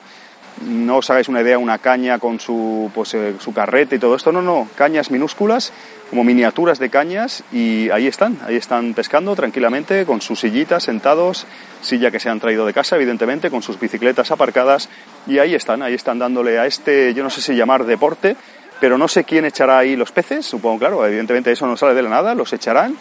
no 0.67 0.99
os 0.99 1.11
hagáis 1.11 1.29
una 1.29 1.41
idea, 1.41 1.59
una 1.59 1.79
caña 1.79 2.19
con 2.19 2.41
su, 2.41 2.91
pues, 2.95 3.15
eh, 3.15 3.35
su 3.39 3.53
carrete 3.53 3.97
y 3.97 3.99
todo 3.99 4.17
esto, 4.17 4.33
no, 4.33 4.43
no, 4.43 4.69
cañas 4.75 5.11
minúsculas, 5.11 5.73
como 6.11 6.25
miniaturas 6.25 6.79
de 6.79 6.91
cañas, 6.91 7.45
y 7.53 7.89
ahí 7.91 8.07
están, 8.07 8.39
ahí 8.47 8.57
están 8.57 8.95
pescando 8.95 9.35
tranquilamente, 9.37 10.05
con 10.05 10.21
sus 10.21 10.41
sillitas, 10.41 10.85
sentados, 10.85 11.47
silla 11.81 12.11
que 12.11 12.21
se 12.21 12.29
han 12.29 12.41
traído 12.41 12.67
de 12.67 12.75
casa, 12.75 12.97
evidentemente, 12.97 13.51
con 13.51 13.63
sus 13.63 13.79
bicicletas 13.79 14.31
aparcadas, 14.31 14.89
y 15.27 15.39
ahí 15.39 15.55
están, 15.55 15.83
ahí 15.83 15.95
están 15.95 16.19
dándole 16.19 16.59
a 16.59 16.67
este, 16.67 17.15
yo 17.15 17.23
no 17.23 17.31
sé 17.31 17.41
si 17.41 17.55
llamar 17.55 17.85
deporte, 17.85 18.37
pero 18.81 18.99
no 18.99 19.09
sé 19.09 19.25
quién 19.25 19.45
echará 19.45 19.79
ahí 19.79 19.97
los 19.97 20.11
peces, 20.11 20.47
supongo, 20.47 20.79
claro, 20.79 21.07
evidentemente 21.07 21.53
eso 21.53 21.67
no 21.67 21.77
sale 21.77 21.95
de 21.95 22.03
la 22.03 22.11
nada, 22.11 22.35
los 22.35 22.53
echarán, 22.53 22.97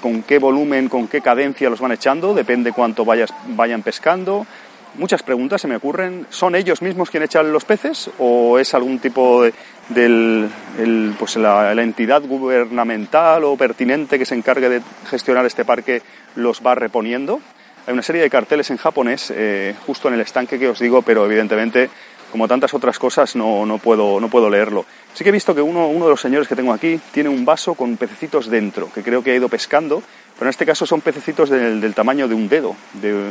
con 0.00 0.22
qué 0.22 0.38
volumen, 0.38 0.88
con 0.88 1.08
qué 1.08 1.20
cadencia 1.20 1.70
los 1.70 1.80
van 1.80 1.92
echando, 1.92 2.34
depende 2.34 2.72
cuánto 2.72 3.04
vayas, 3.04 3.32
vayan 3.48 3.82
pescando, 3.82 4.46
muchas 4.96 5.22
preguntas 5.22 5.60
se 5.60 5.68
me 5.68 5.76
ocurren. 5.76 6.26
¿Son 6.30 6.54
ellos 6.54 6.82
mismos 6.82 7.10
quienes 7.10 7.30
echan 7.30 7.52
los 7.52 7.64
peces 7.64 8.10
o 8.18 8.58
es 8.58 8.74
algún 8.74 8.98
tipo 8.98 9.42
de 9.88 10.48
pues 11.18 11.36
la, 11.36 11.74
la, 11.74 11.82
entidad 11.82 12.22
gubernamental 12.22 13.44
o 13.44 13.56
pertinente 13.56 14.18
que 14.18 14.26
se 14.26 14.34
encargue 14.34 14.68
de 14.68 14.82
gestionar 15.08 15.44
este 15.46 15.64
parque 15.64 16.02
los 16.36 16.62
va 16.64 16.74
reponiendo? 16.74 17.40
Hay 17.86 17.92
una 17.92 18.02
serie 18.02 18.22
de 18.22 18.30
carteles 18.30 18.70
en 18.70 18.78
japonés 18.78 19.30
eh, 19.34 19.74
justo 19.86 20.08
en 20.08 20.14
el 20.14 20.20
estanque 20.20 20.58
que 20.58 20.68
os 20.68 20.78
digo, 20.78 21.02
pero 21.02 21.26
evidentemente 21.26 21.90
como 22.32 22.48
tantas 22.48 22.74
otras 22.74 22.98
cosas 22.98 23.36
no, 23.36 23.64
no, 23.64 23.78
puedo, 23.78 24.20
no 24.20 24.28
puedo 24.28 24.50
leerlo. 24.50 24.84
Sí 25.12 25.22
que 25.22 25.30
he 25.30 25.32
visto 25.32 25.54
que 25.54 25.60
uno, 25.60 25.86
uno 25.86 26.06
de 26.06 26.10
los 26.10 26.20
señores 26.20 26.48
que 26.48 26.56
tengo 26.56 26.72
aquí 26.72 26.98
tiene 27.12 27.28
un 27.28 27.44
vaso 27.44 27.74
con 27.74 27.96
pececitos 27.96 28.48
dentro, 28.48 28.90
que 28.92 29.02
creo 29.02 29.22
que 29.22 29.30
ha 29.30 29.36
ido 29.36 29.48
pescando, 29.48 30.02
pero 30.36 30.46
en 30.46 30.50
este 30.50 30.66
caso 30.66 30.84
son 30.84 31.00
pececitos 31.00 31.48
del, 31.48 31.80
del 31.80 31.94
tamaño 31.94 32.26
de 32.26 32.34
un 32.34 32.48
dedo, 32.48 32.74
de, 32.94 33.30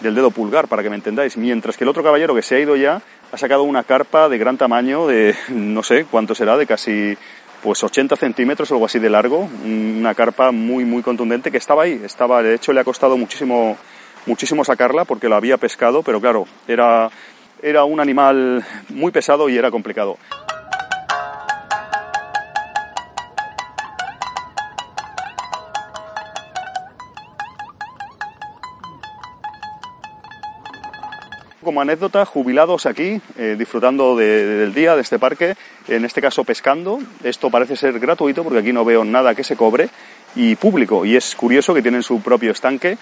del 0.00 0.14
dedo 0.14 0.30
pulgar, 0.30 0.68
para 0.68 0.82
que 0.82 0.90
me 0.90 0.96
entendáis, 0.96 1.36
mientras 1.36 1.76
que 1.76 1.84
el 1.84 1.90
otro 1.90 2.02
caballero 2.02 2.34
que 2.34 2.42
se 2.42 2.56
ha 2.56 2.60
ido 2.60 2.76
ya 2.76 3.00
ha 3.32 3.38
sacado 3.38 3.62
una 3.62 3.84
carpa 3.84 4.28
de 4.28 4.38
gran 4.38 4.56
tamaño, 4.56 5.06
de 5.06 5.34
no 5.48 5.82
sé 5.82 6.06
cuánto 6.10 6.34
será, 6.34 6.56
de 6.56 6.66
casi 6.66 7.16
pues 7.62 7.82
80 7.82 8.16
centímetros 8.16 8.70
o 8.70 8.74
algo 8.74 8.86
así 8.86 8.98
de 8.98 9.08
largo, 9.08 9.48
una 9.64 10.14
carpa 10.14 10.52
muy 10.52 10.84
muy 10.84 11.02
contundente 11.02 11.50
que 11.50 11.56
estaba 11.56 11.84
ahí, 11.84 12.00
estaba, 12.04 12.42
de 12.42 12.54
hecho 12.54 12.72
le 12.72 12.80
ha 12.80 12.84
costado 12.84 13.16
muchísimo 13.16 13.78
muchísimo 14.26 14.64
sacarla 14.64 15.04
porque 15.04 15.28
la 15.28 15.36
había 15.36 15.56
pescado, 15.56 16.02
pero 16.02 16.20
claro, 16.20 16.46
era 16.68 17.10
era 17.62 17.84
un 17.84 18.00
animal 18.00 18.62
muy 18.90 19.10
pesado 19.10 19.48
y 19.48 19.56
era 19.56 19.70
complicado. 19.70 20.18
Como 31.64 31.80
anécdota, 31.80 32.24
jubilados 32.24 32.86
aquí, 32.86 33.20
eh, 33.36 33.56
disfrutando 33.58 34.14
de, 34.16 34.46
de, 34.46 34.54
del 34.56 34.74
día 34.74 34.94
de 34.94 35.02
este 35.02 35.18
parque, 35.18 35.54
en 35.88 36.04
este 36.04 36.20
caso 36.20 36.44
pescando. 36.44 37.00
Esto 37.22 37.50
parece 37.50 37.76
ser 37.76 37.98
gratuito 37.98 38.44
porque 38.44 38.60
aquí 38.60 38.72
no 38.72 38.84
veo 38.84 39.04
nada 39.04 39.34
que 39.34 39.42
se 39.42 39.56
cobre 39.56 39.88
y 40.36 40.56
público. 40.56 41.04
Y 41.04 41.16
es 41.16 41.34
curioso 41.34 41.74
que 41.74 41.82
tienen 41.82 42.02
su 42.02 42.20
propio 42.20 42.52
estanque. 42.52 42.98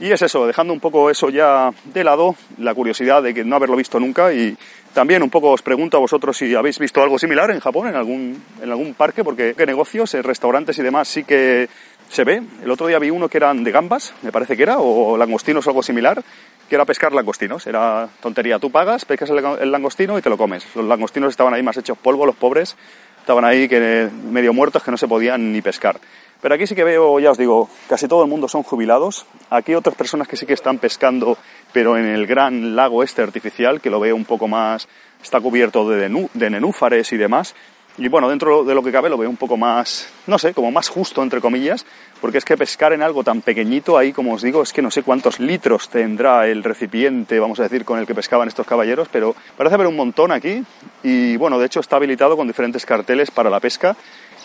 Y 0.00 0.10
es 0.10 0.22
eso, 0.22 0.46
dejando 0.46 0.72
un 0.72 0.80
poco 0.80 1.10
eso 1.10 1.28
ya 1.28 1.70
de 1.84 2.02
lado, 2.02 2.34
la 2.58 2.74
curiosidad 2.74 3.22
de 3.22 3.34
que 3.34 3.44
no 3.44 3.56
haberlo 3.56 3.76
visto 3.76 4.00
nunca 4.00 4.32
y 4.32 4.56
también 4.92 5.22
un 5.22 5.30
poco 5.30 5.50
os 5.50 5.62
pregunto 5.62 5.96
a 5.96 6.00
vosotros 6.00 6.36
si 6.36 6.54
habéis 6.54 6.78
visto 6.78 7.02
algo 7.02 7.18
similar 7.18 7.50
en 7.50 7.60
Japón, 7.60 7.88
en 7.88 7.94
algún, 7.94 8.42
en 8.60 8.70
algún 8.70 8.94
parque, 8.94 9.22
porque 9.22 9.54
qué 9.54 9.64
negocios, 9.64 10.12
eh, 10.14 10.22
restaurantes 10.22 10.76
y 10.78 10.82
demás 10.82 11.08
sí 11.08 11.24
que 11.24 11.68
se 12.08 12.24
ve. 12.24 12.42
El 12.62 12.70
otro 12.70 12.88
día 12.88 12.98
vi 12.98 13.10
uno 13.10 13.28
que 13.28 13.38
eran 13.38 13.62
de 13.64 13.70
gambas, 13.70 14.12
me 14.22 14.32
parece 14.32 14.56
que 14.56 14.64
era, 14.64 14.78
o 14.78 15.16
langostinos 15.16 15.66
o 15.66 15.70
algo 15.70 15.82
similar, 15.82 16.22
que 16.72 16.76
era 16.76 16.86
pescar 16.86 17.12
langostinos. 17.12 17.66
Era 17.66 18.08
tontería. 18.22 18.58
Tú 18.58 18.70
pagas, 18.70 19.04
pescas 19.04 19.28
el 19.28 19.70
langostino 19.70 20.16
y 20.16 20.22
te 20.22 20.30
lo 20.30 20.38
comes. 20.38 20.64
Los 20.74 20.86
langostinos 20.86 21.28
estaban 21.28 21.52
ahí 21.52 21.62
más 21.62 21.76
hechos 21.76 21.98
polvo, 21.98 22.24
los 22.24 22.34
pobres 22.34 22.78
estaban 23.20 23.44
ahí 23.44 23.68
que 23.68 24.08
medio 24.30 24.54
muertos 24.54 24.82
que 24.82 24.90
no 24.90 24.96
se 24.96 25.06
podían 25.06 25.52
ni 25.52 25.60
pescar. 25.60 26.00
Pero 26.40 26.54
aquí 26.54 26.66
sí 26.66 26.74
que 26.74 26.82
veo, 26.82 27.20
ya 27.20 27.30
os 27.30 27.36
digo, 27.36 27.68
casi 27.90 28.08
todo 28.08 28.22
el 28.24 28.30
mundo 28.30 28.48
son 28.48 28.62
jubilados. 28.62 29.26
Aquí 29.50 29.74
otras 29.74 29.94
personas 29.96 30.26
que 30.26 30.38
sí 30.38 30.46
que 30.46 30.54
están 30.54 30.78
pescando, 30.78 31.36
pero 31.74 31.98
en 31.98 32.06
el 32.06 32.26
gran 32.26 32.74
lago 32.74 33.02
este 33.02 33.20
artificial, 33.20 33.82
que 33.82 33.90
lo 33.90 34.00
veo 34.00 34.16
un 34.16 34.24
poco 34.24 34.48
más, 34.48 34.88
está 35.22 35.42
cubierto 35.42 35.86
de 35.86 36.50
nenúfares 36.50 37.12
y 37.12 37.18
demás. 37.18 37.54
Y 37.98 38.08
bueno, 38.08 38.28
dentro 38.28 38.64
de 38.64 38.74
lo 38.74 38.82
que 38.82 38.90
cabe 38.90 39.10
lo 39.10 39.18
veo 39.18 39.28
un 39.28 39.36
poco 39.36 39.58
más, 39.58 40.08
no 40.26 40.38
sé, 40.38 40.54
como 40.54 40.70
más 40.70 40.88
justo, 40.88 41.22
entre 41.22 41.42
comillas, 41.42 41.84
porque 42.22 42.38
es 42.38 42.44
que 42.44 42.56
pescar 42.56 42.94
en 42.94 43.02
algo 43.02 43.22
tan 43.22 43.42
pequeñito, 43.42 43.98
ahí 43.98 44.12
como 44.12 44.32
os 44.32 44.40
digo, 44.40 44.62
es 44.62 44.72
que 44.72 44.80
no 44.80 44.90
sé 44.90 45.02
cuántos 45.02 45.40
litros 45.40 45.90
tendrá 45.90 46.48
el 46.48 46.64
recipiente, 46.64 47.38
vamos 47.38 47.60
a 47.60 47.64
decir, 47.64 47.84
con 47.84 47.98
el 47.98 48.06
que 48.06 48.14
pescaban 48.14 48.48
estos 48.48 48.66
caballeros, 48.66 49.08
pero 49.12 49.36
parece 49.58 49.74
haber 49.74 49.88
un 49.88 49.96
montón 49.96 50.32
aquí 50.32 50.62
y 51.02 51.36
bueno, 51.36 51.58
de 51.58 51.66
hecho 51.66 51.80
está 51.80 51.96
habilitado 51.96 52.34
con 52.34 52.46
diferentes 52.46 52.86
carteles 52.86 53.30
para 53.30 53.50
la 53.50 53.60
pesca 53.60 53.94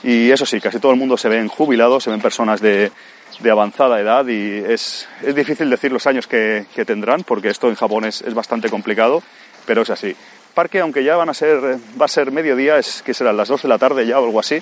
y 0.04 0.30
eso 0.30 0.46
sí, 0.46 0.60
casi 0.60 0.80
todo 0.80 0.92
el 0.92 0.98
mundo 1.00 1.16
se 1.16 1.30
ven 1.30 1.48
jubilados, 1.48 2.04
se 2.04 2.10
ven 2.10 2.20
personas 2.20 2.60
de, 2.60 2.92
de 3.40 3.52
avanzada 3.52 4.02
edad 4.02 4.28
y 4.28 4.58
es, 4.58 5.08
es, 5.24 5.34
difícil 5.34 5.70
decir 5.70 5.94
los 5.94 6.06
años 6.06 6.28
que, 6.28 6.66
que 6.76 6.84
tendrán, 6.84 7.24
porque 7.24 7.48
esto 7.48 7.70
en 7.70 7.76
Japón 7.76 8.04
es, 8.04 8.22
es 8.24 8.34
bastante 8.34 8.70
complicado, 8.70 9.24
pero 9.66 9.84
es 9.84 9.90
así 9.90 10.14
parque, 10.58 10.80
aunque 10.80 11.04
ya 11.04 11.16
van 11.16 11.30
a 11.30 11.36
ser, 11.36 11.60
va 12.02 12.06
a 12.06 12.08
ser 12.08 12.32
mediodía, 12.32 12.80
es 12.80 13.04
que 13.04 13.14
serán 13.14 13.38
las 13.38 13.48
2 13.48 13.62
de 13.62 13.68
la 13.68 13.78
tarde 13.78 14.08
ya 14.08 14.20
o 14.20 14.26
algo 14.26 14.40
así, 14.40 14.60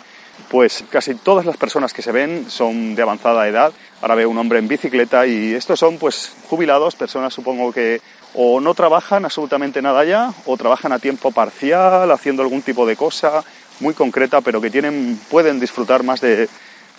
pues 0.50 0.84
casi 0.90 1.16
todas 1.16 1.46
las 1.46 1.56
personas 1.56 1.94
que 1.94 2.02
se 2.02 2.12
ven 2.12 2.50
son 2.50 2.96
de 2.96 3.02
avanzada 3.02 3.48
edad. 3.48 3.72
Ahora 4.02 4.16
veo 4.16 4.30
un 4.30 4.38
hombre 4.38 4.60
en 4.60 4.68
bicicleta 4.68 5.25
y 5.25 5.54
estos 5.54 5.80
son 5.80 5.98
pues 5.98 6.34
jubilados, 6.50 6.98
personas 6.98 7.34
supongo 7.34 7.72
que 7.72 8.02
o 8.34 8.60
no 8.60 8.74
trabajan 8.74 9.24
absolutamente 9.24 9.82
nada 9.82 10.04
ya 10.04 10.34
o 10.46 10.58
trabajan 10.58 10.92
a 10.92 11.00
tiempo 11.00 11.32
parcial 11.32 12.12
haciendo 12.12 12.44
algún 12.44 12.62
tipo 12.62 12.86
de 12.86 12.98
cosa 12.98 13.46
muy 13.80 13.94
concreta, 13.94 14.42
pero 14.42 14.60
que 14.60 14.70
tienen 14.70 15.18
pueden 15.32 15.62
disfrutar 15.62 16.04
más 16.04 16.20
de, 16.20 16.50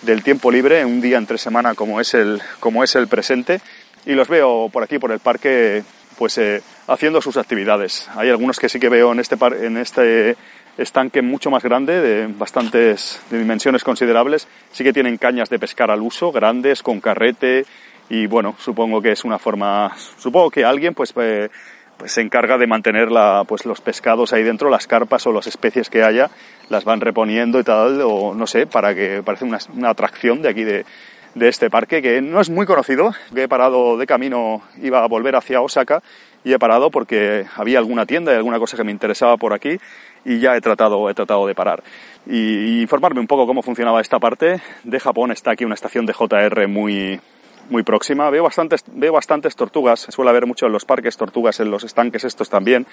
del 0.01 0.23
tiempo 0.23 0.51
libre 0.51 0.87
un 0.87 1.03
día 1.03 1.19
entre 1.19 1.37
semana 1.37 1.75
como 1.75 2.01
es 2.01 2.15
el 2.15 2.41
como 2.61 2.83
es 2.83 2.95
el 2.97 3.09
presente 3.09 3.61
y 4.07 4.15
los 4.15 4.29
veo 4.29 4.71
por 4.73 4.83
aquí 4.83 4.99
por 4.99 5.13
el 5.13 5.21
parque 5.21 5.85
pues 6.19 6.39
eh, 6.39 6.63
haciendo 6.87 7.21
sus 7.21 7.37
actividades. 7.37 8.09
Hay 8.17 8.31
algunos 8.31 8.59
que 8.59 8.69
sí 8.69 8.79
que 8.79 8.89
veo 8.89 9.13
en 9.13 9.21
este, 9.21 9.37
par, 9.37 9.55
en 9.55 9.77
este 9.77 10.37
estanque 10.79 11.23
mucho 11.23 11.51
más 11.51 11.63
grande, 11.63 12.01
de 12.01 12.27
bastantes 12.27 13.21
de 13.31 13.39
dimensiones 13.39 13.85
considerables, 13.85 14.49
sí 14.73 14.85
que 14.85 14.93
tienen 14.93 15.17
cañas 15.17 15.49
de 15.49 15.59
pescar 15.59 15.91
al 15.91 16.03
uso, 16.03 16.33
grandes, 16.33 16.83
con 16.83 17.01
carrete, 17.01 17.65
y 18.09 18.27
bueno, 18.27 18.55
supongo 18.59 19.03
que 19.03 19.13
es 19.13 19.25
una 19.25 19.39
forma, 19.39 19.93
supongo 20.19 20.51
que 20.51 20.65
alguien 20.65 20.95
pues, 20.95 21.13
eh, 21.17 21.49
pues 21.97 22.13
se 22.13 22.21
encarga 22.21 22.59
de 22.59 22.67
mantener 22.67 23.11
la, 23.11 23.45
pues 23.49 23.65
los 23.65 23.81
pescados 23.81 24.33
ahí 24.33 24.43
dentro, 24.43 24.71
las 24.71 24.87
carpas 24.87 25.27
o 25.27 25.33
las 25.33 25.47
especies 25.47 25.91
que 25.91 26.03
haya, 26.03 26.31
las 26.69 26.85
van 26.85 27.01
reponiendo 27.01 27.59
y 27.59 27.65
tal, 27.65 28.01
o 28.03 28.35
no 28.35 28.47
sé, 28.47 28.67
para 28.67 28.95
que 28.95 29.23
parece 29.25 29.45
una, 29.45 29.59
una 29.75 29.91
atracción 29.91 30.43
de 30.43 30.49
aquí 30.49 30.63
de, 30.63 30.85
de 31.37 31.49
este 31.49 31.69
parque 31.69 32.01
que 32.01 32.23
no 32.23 32.41
es 32.41 32.49
muy 32.49 32.65
conocido, 32.65 33.13
que 33.35 33.43
he 33.43 33.49
parado 33.49 33.99
de 33.99 34.07
camino, 34.07 34.63
iba 34.83 35.05
a 35.05 35.07
volver 35.07 35.37
hacia 35.37 35.61
Osaka 35.61 36.03
y 36.43 36.55
he 36.55 36.59
parado 36.59 36.91
porque 36.91 37.45
había 37.57 37.79
alguna 37.79 38.07
tienda 38.07 38.33
y 38.33 38.37
alguna 38.37 38.59
cosa 38.59 38.79
que 38.79 38.85
me 38.85 38.91
interesaba 38.91 39.37
por 39.37 39.53
aquí 39.53 39.79
y 40.25 40.39
ya 40.39 40.57
he 40.57 40.63
tratado, 40.63 41.11
he 41.11 41.15
tratado 41.15 41.47
de 41.47 41.55
parar. 41.55 41.83
Y, 42.27 42.81
informarme 42.81 43.21
un 43.21 43.27
poco 43.27 43.47
cómo 43.47 43.63
funcionaba 43.63 44.01
esta 44.01 44.19
parte. 44.19 44.63
De 44.83 44.99
Japón 44.99 45.31
está 45.31 45.51
aquí 45.51 45.67
una 45.67 45.75
estación 45.75 46.07
de 46.07 46.15
JR 46.15 46.69
muy, 46.69 47.21
muy 47.69 47.83
próxima. 47.83 48.31
Veo 48.31 48.45
bastantes, 48.45 48.83
veo 48.95 49.13
bastantes 49.13 49.55
tortugas. 49.57 50.07
Suele 50.09 50.31
haber 50.31 50.47
mucho 50.47 50.65
en 50.65 50.73
los 50.73 50.87
parques 50.87 51.19
tortugas, 51.19 51.61
en 51.61 51.71
los 51.71 51.85
estanques 51.85 52.25
estos 52.25 52.49
también. 52.49 52.87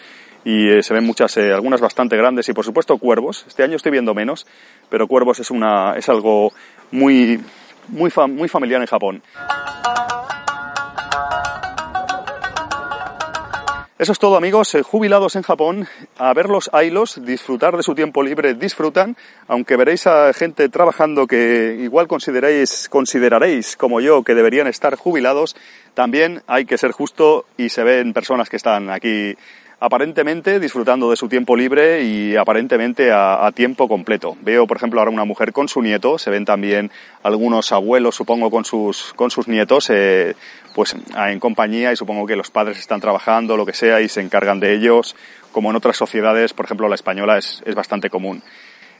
Y 0.43 0.69
eh, 0.69 0.83
se 0.83 0.93
ven 0.93 1.05
muchas, 1.05 1.37
eh, 1.37 1.53
algunas 1.53 1.79
bastante 1.79 2.17
grandes 2.17 2.49
y 2.49 2.53
por 2.53 2.65
supuesto 2.65 2.97
cuervos. 2.97 3.45
Este 3.47 3.63
año 3.63 3.77
estoy 3.77 3.93
viendo 3.93 4.13
menos, 4.13 4.45
pero 4.89 5.07
cuervos 5.07 5.39
es, 5.39 5.49
una, 5.49 5.95
es 5.95 6.09
algo 6.09 6.51
muy, 6.91 7.39
muy, 7.87 8.11
muy 8.29 8.49
familiar 8.49 8.81
en 8.81 8.87
Japón. 8.87 9.21
Eso 14.03 14.11
es 14.11 14.19
todo 14.19 14.35
amigos, 14.35 14.75
eh, 14.75 14.81
jubilados 14.81 15.37
en 15.37 15.43
Japón, 15.43 15.87
a 16.17 16.33
ver 16.33 16.49
los 16.49 16.69
ailos, 16.73 17.23
disfrutar 17.23 17.77
de 17.77 17.83
su 17.83 17.95
tiempo 17.95 18.21
libre, 18.21 18.53
disfrutan, 18.53 19.15
aunque 19.47 19.77
veréis 19.77 20.07
a 20.07 20.33
gente 20.33 20.67
trabajando 20.67 21.25
que 21.25 21.77
igual 21.79 22.09
consideréis, 22.09 22.89
consideraréis 22.89 23.77
como 23.77 24.01
yo 24.01 24.23
que 24.23 24.35
deberían 24.35 24.67
estar 24.67 24.97
jubilados, 24.97 25.55
también 25.93 26.41
hay 26.47 26.65
que 26.65 26.77
ser 26.77 26.91
justo 26.91 27.45
y 27.55 27.69
se 27.69 27.83
ven 27.83 28.11
personas 28.11 28.49
que 28.49 28.57
están 28.57 28.89
aquí 28.89 29.37
aparentemente 29.83 30.61
disfrutando 30.61 31.09
de 31.09 31.17
su 31.17 31.27
tiempo 31.27 31.57
libre 31.57 32.03
y 32.03 32.37
aparentemente 32.37 33.11
a, 33.11 33.51
tiempo 33.53 33.89
completo. 33.89 34.37
Veo, 34.39 34.65
por 34.65 34.77
ejemplo, 34.77 35.01
ahora 35.01 35.11
una 35.11 35.25
mujer 35.25 35.51
con 35.51 35.67
su 35.67 35.81
nieto, 35.81 36.17
se 36.17 36.29
ven 36.29 36.45
también 36.45 36.89
algunos 37.21 37.73
abuelos, 37.73 38.15
supongo, 38.15 38.49
con 38.49 38.63
sus, 38.63 39.11
con 39.17 39.29
sus 39.29 39.49
nietos, 39.49 39.89
eh, 39.89 40.35
pues 40.73 40.95
en 41.17 41.39
compañía 41.41 41.91
y 41.91 41.97
supongo 41.97 42.25
que 42.25 42.37
los 42.37 42.49
padres 42.49 42.79
están 42.79 43.01
trabajando, 43.01 43.57
lo 43.57 43.65
que 43.65 43.73
sea, 43.73 43.99
y 43.99 44.07
se 44.07 44.21
encargan 44.21 44.61
de 44.61 44.73
ellos, 44.73 45.17
como 45.51 45.69
en 45.69 45.75
otras 45.75 45.97
sociedades, 45.97 46.53
por 46.53 46.63
ejemplo, 46.63 46.87
la 46.87 46.95
española 46.95 47.37
es, 47.37 47.61
es 47.65 47.75
bastante 47.75 48.09
común. 48.09 48.41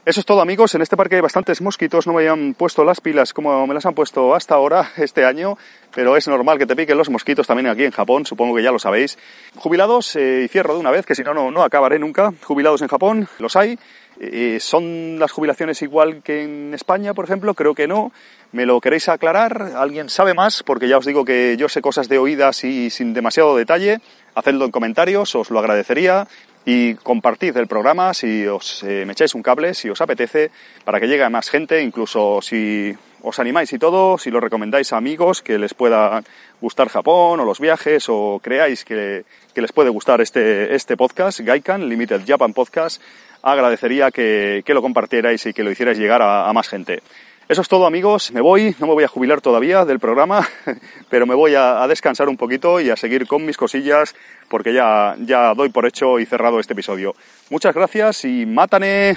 Eso 0.06 0.20
es 0.20 0.26
todo 0.26 0.42
amigos, 0.42 0.74
en 0.74 0.82
este 0.82 0.98
parque 0.98 1.14
hay 1.14 1.22
bastantes 1.22 1.62
mosquitos, 1.62 2.06
no 2.06 2.12
me 2.12 2.18
habían 2.18 2.52
puesto 2.52 2.84
las 2.84 3.00
pilas 3.00 3.32
como 3.32 3.66
me 3.66 3.72
las 3.72 3.86
han 3.86 3.94
puesto 3.94 4.34
hasta 4.34 4.54
ahora 4.54 4.90
este 4.98 5.24
año, 5.24 5.56
pero 5.94 6.18
es 6.18 6.28
normal 6.28 6.58
que 6.58 6.66
te 6.66 6.76
piquen 6.76 6.98
los 6.98 7.08
mosquitos 7.08 7.46
también 7.46 7.68
aquí 7.68 7.84
en 7.84 7.90
Japón, 7.90 8.26
supongo 8.26 8.54
que 8.54 8.62
ya 8.62 8.70
lo 8.70 8.78
sabéis. 8.78 9.16
Jubilados, 9.56 10.14
eh, 10.16 10.42
y 10.44 10.48
cierro 10.48 10.74
de 10.74 10.80
una 10.80 10.90
vez, 10.90 11.06
que 11.06 11.14
si 11.14 11.22
no, 11.22 11.32
no, 11.32 11.62
acabaré 11.62 11.98
nunca, 11.98 12.34
jubilados 12.42 12.82
en 12.82 12.88
Japón, 12.88 13.28
los 13.38 13.56
hay. 13.56 13.78
Eh, 14.20 14.58
¿Son 14.60 15.18
las 15.18 15.32
jubilaciones 15.32 15.80
igual 15.80 16.22
que 16.22 16.44
en 16.44 16.74
España, 16.74 17.14
por 17.14 17.24
ejemplo? 17.24 17.54
Creo 17.54 17.74
que 17.74 17.88
no. 17.88 18.12
¿Me 18.52 18.66
lo 18.66 18.80
queréis 18.80 19.08
aclarar? 19.08 19.72
¿Alguien 19.74 20.10
sabe 20.10 20.34
más? 20.34 20.62
Porque 20.62 20.86
ya 20.86 20.98
os 20.98 21.06
digo 21.06 21.24
que 21.24 21.56
yo 21.58 21.68
sé 21.68 21.80
cosas 21.80 22.08
de 22.08 22.18
oídas 22.18 22.62
y 22.62 22.90
sin 22.90 23.14
demasiado 23.14 23.56
detalle. 23.56 24.00
Hacedlo 24.36 24.66
en 24.66 24.70
comentarios, 24.70 25.34
os 25.34 25.50
lo 25.50 25.58
agradecería 25.58 26.28
y 26.64 26.94
compartid 26.94 27.56
el 27.56 27.66
programa 27.66 28.14
si 28.14 28.46
os 28.46 28.82
eh, 28.84 29.04
me 29.06 29.12
echáis 29.12 29.34
un 29.34 29.42
cable, 29.42 29.74
si 29.74 29.90
os 29.90 30.00
apetece, 30.00 30.50
para 30.84 30.98
que 30.98 31.06
llegue 31.06 31.24
a 31.24 31.30
más 31.30 31.50
gente, 31.50 31.82
incluso 31.82 32.40
si 32.40 32.94
os 33.22 33.38
animáis 33.38 33.72
y 33.72 33.78
todo, 33.78 34.18
si 34.18 34.30
lo 34.30 34.40
recomendáis 34.40 34.92
a 34.92 34.96
amigos 34.96 35.42
que 35.42 35.58
les 35.58 35.74
pueda 35.74 36.22
gustar 36.60 36.88
Japón 36.88 37.40
o 37.40 37.44
los 37.44 37.60
viajes 37.60 38.06
o 38.08 38.40
creáis 38.42 38.84
que, 38.84 39.24
les 39.54 39.72
puede 39.72 39.90
gustar 39.90 40.20
este, 40.20 40.74
este 40.74 40.96
podcast, 40.96 41.40
Gaikan 41.40 41.88
Limited 41.88 42.22
Japan 42.26 42.52
Podcast, 42.52 43.00
agradecería 43.42 44.10
que, 44.10 44.62
lo 44.66 44.82
compartierais 44.82 45.44
y 45.46 45.52
que 45.52 45.64
lo 45.64 45.70
hicierais 45.70 45.98
llegar 45.98 46.22
a 46.22 46.52
más 46.52 46.68
gente. 46.68 47.02
Eso 47.46 47.60
es 47.60 47.68
todo 47.68 47.84
amigos, 47.84 48.32
me 48.32 48.40
voy, 48.40 48.74
no 48.78 48.86
me 48.86 48.94
voy 48.94 49.04
a 49.04 49.08
jubilar 49.08 49.42
todavía 49.42 49.84
del 49.84 50.00
programa, 50.00 50.48
pero 51.10 51.26
me 51.26 51.34
voy 51.34 51.54
a, 51.54 51.86
descansar 51.86 52.30
un 52.30 52.38
poquito 52.38 52.80
y 52.80 52.88
a 52.88 52.96
seguir 52.96 53.26
con 53.26 53.44
mis 53.44 53.58
cosillas 53.58 54.14
porque 54.48 54.72
ya, 54.72 55.14
ya 55.18 55.52
doy 55.54 55.68
por 55.68 55.84
hecho 55.84 56.18
y 56.18 56.24
cerrado 56.24 56.58
este 56.58 56.72
episodio. 56.72 57.14
Muchas 57.50 57.74
gracias 57.74 58.24
y 58.24 58.46
mátane. 58.46 59.16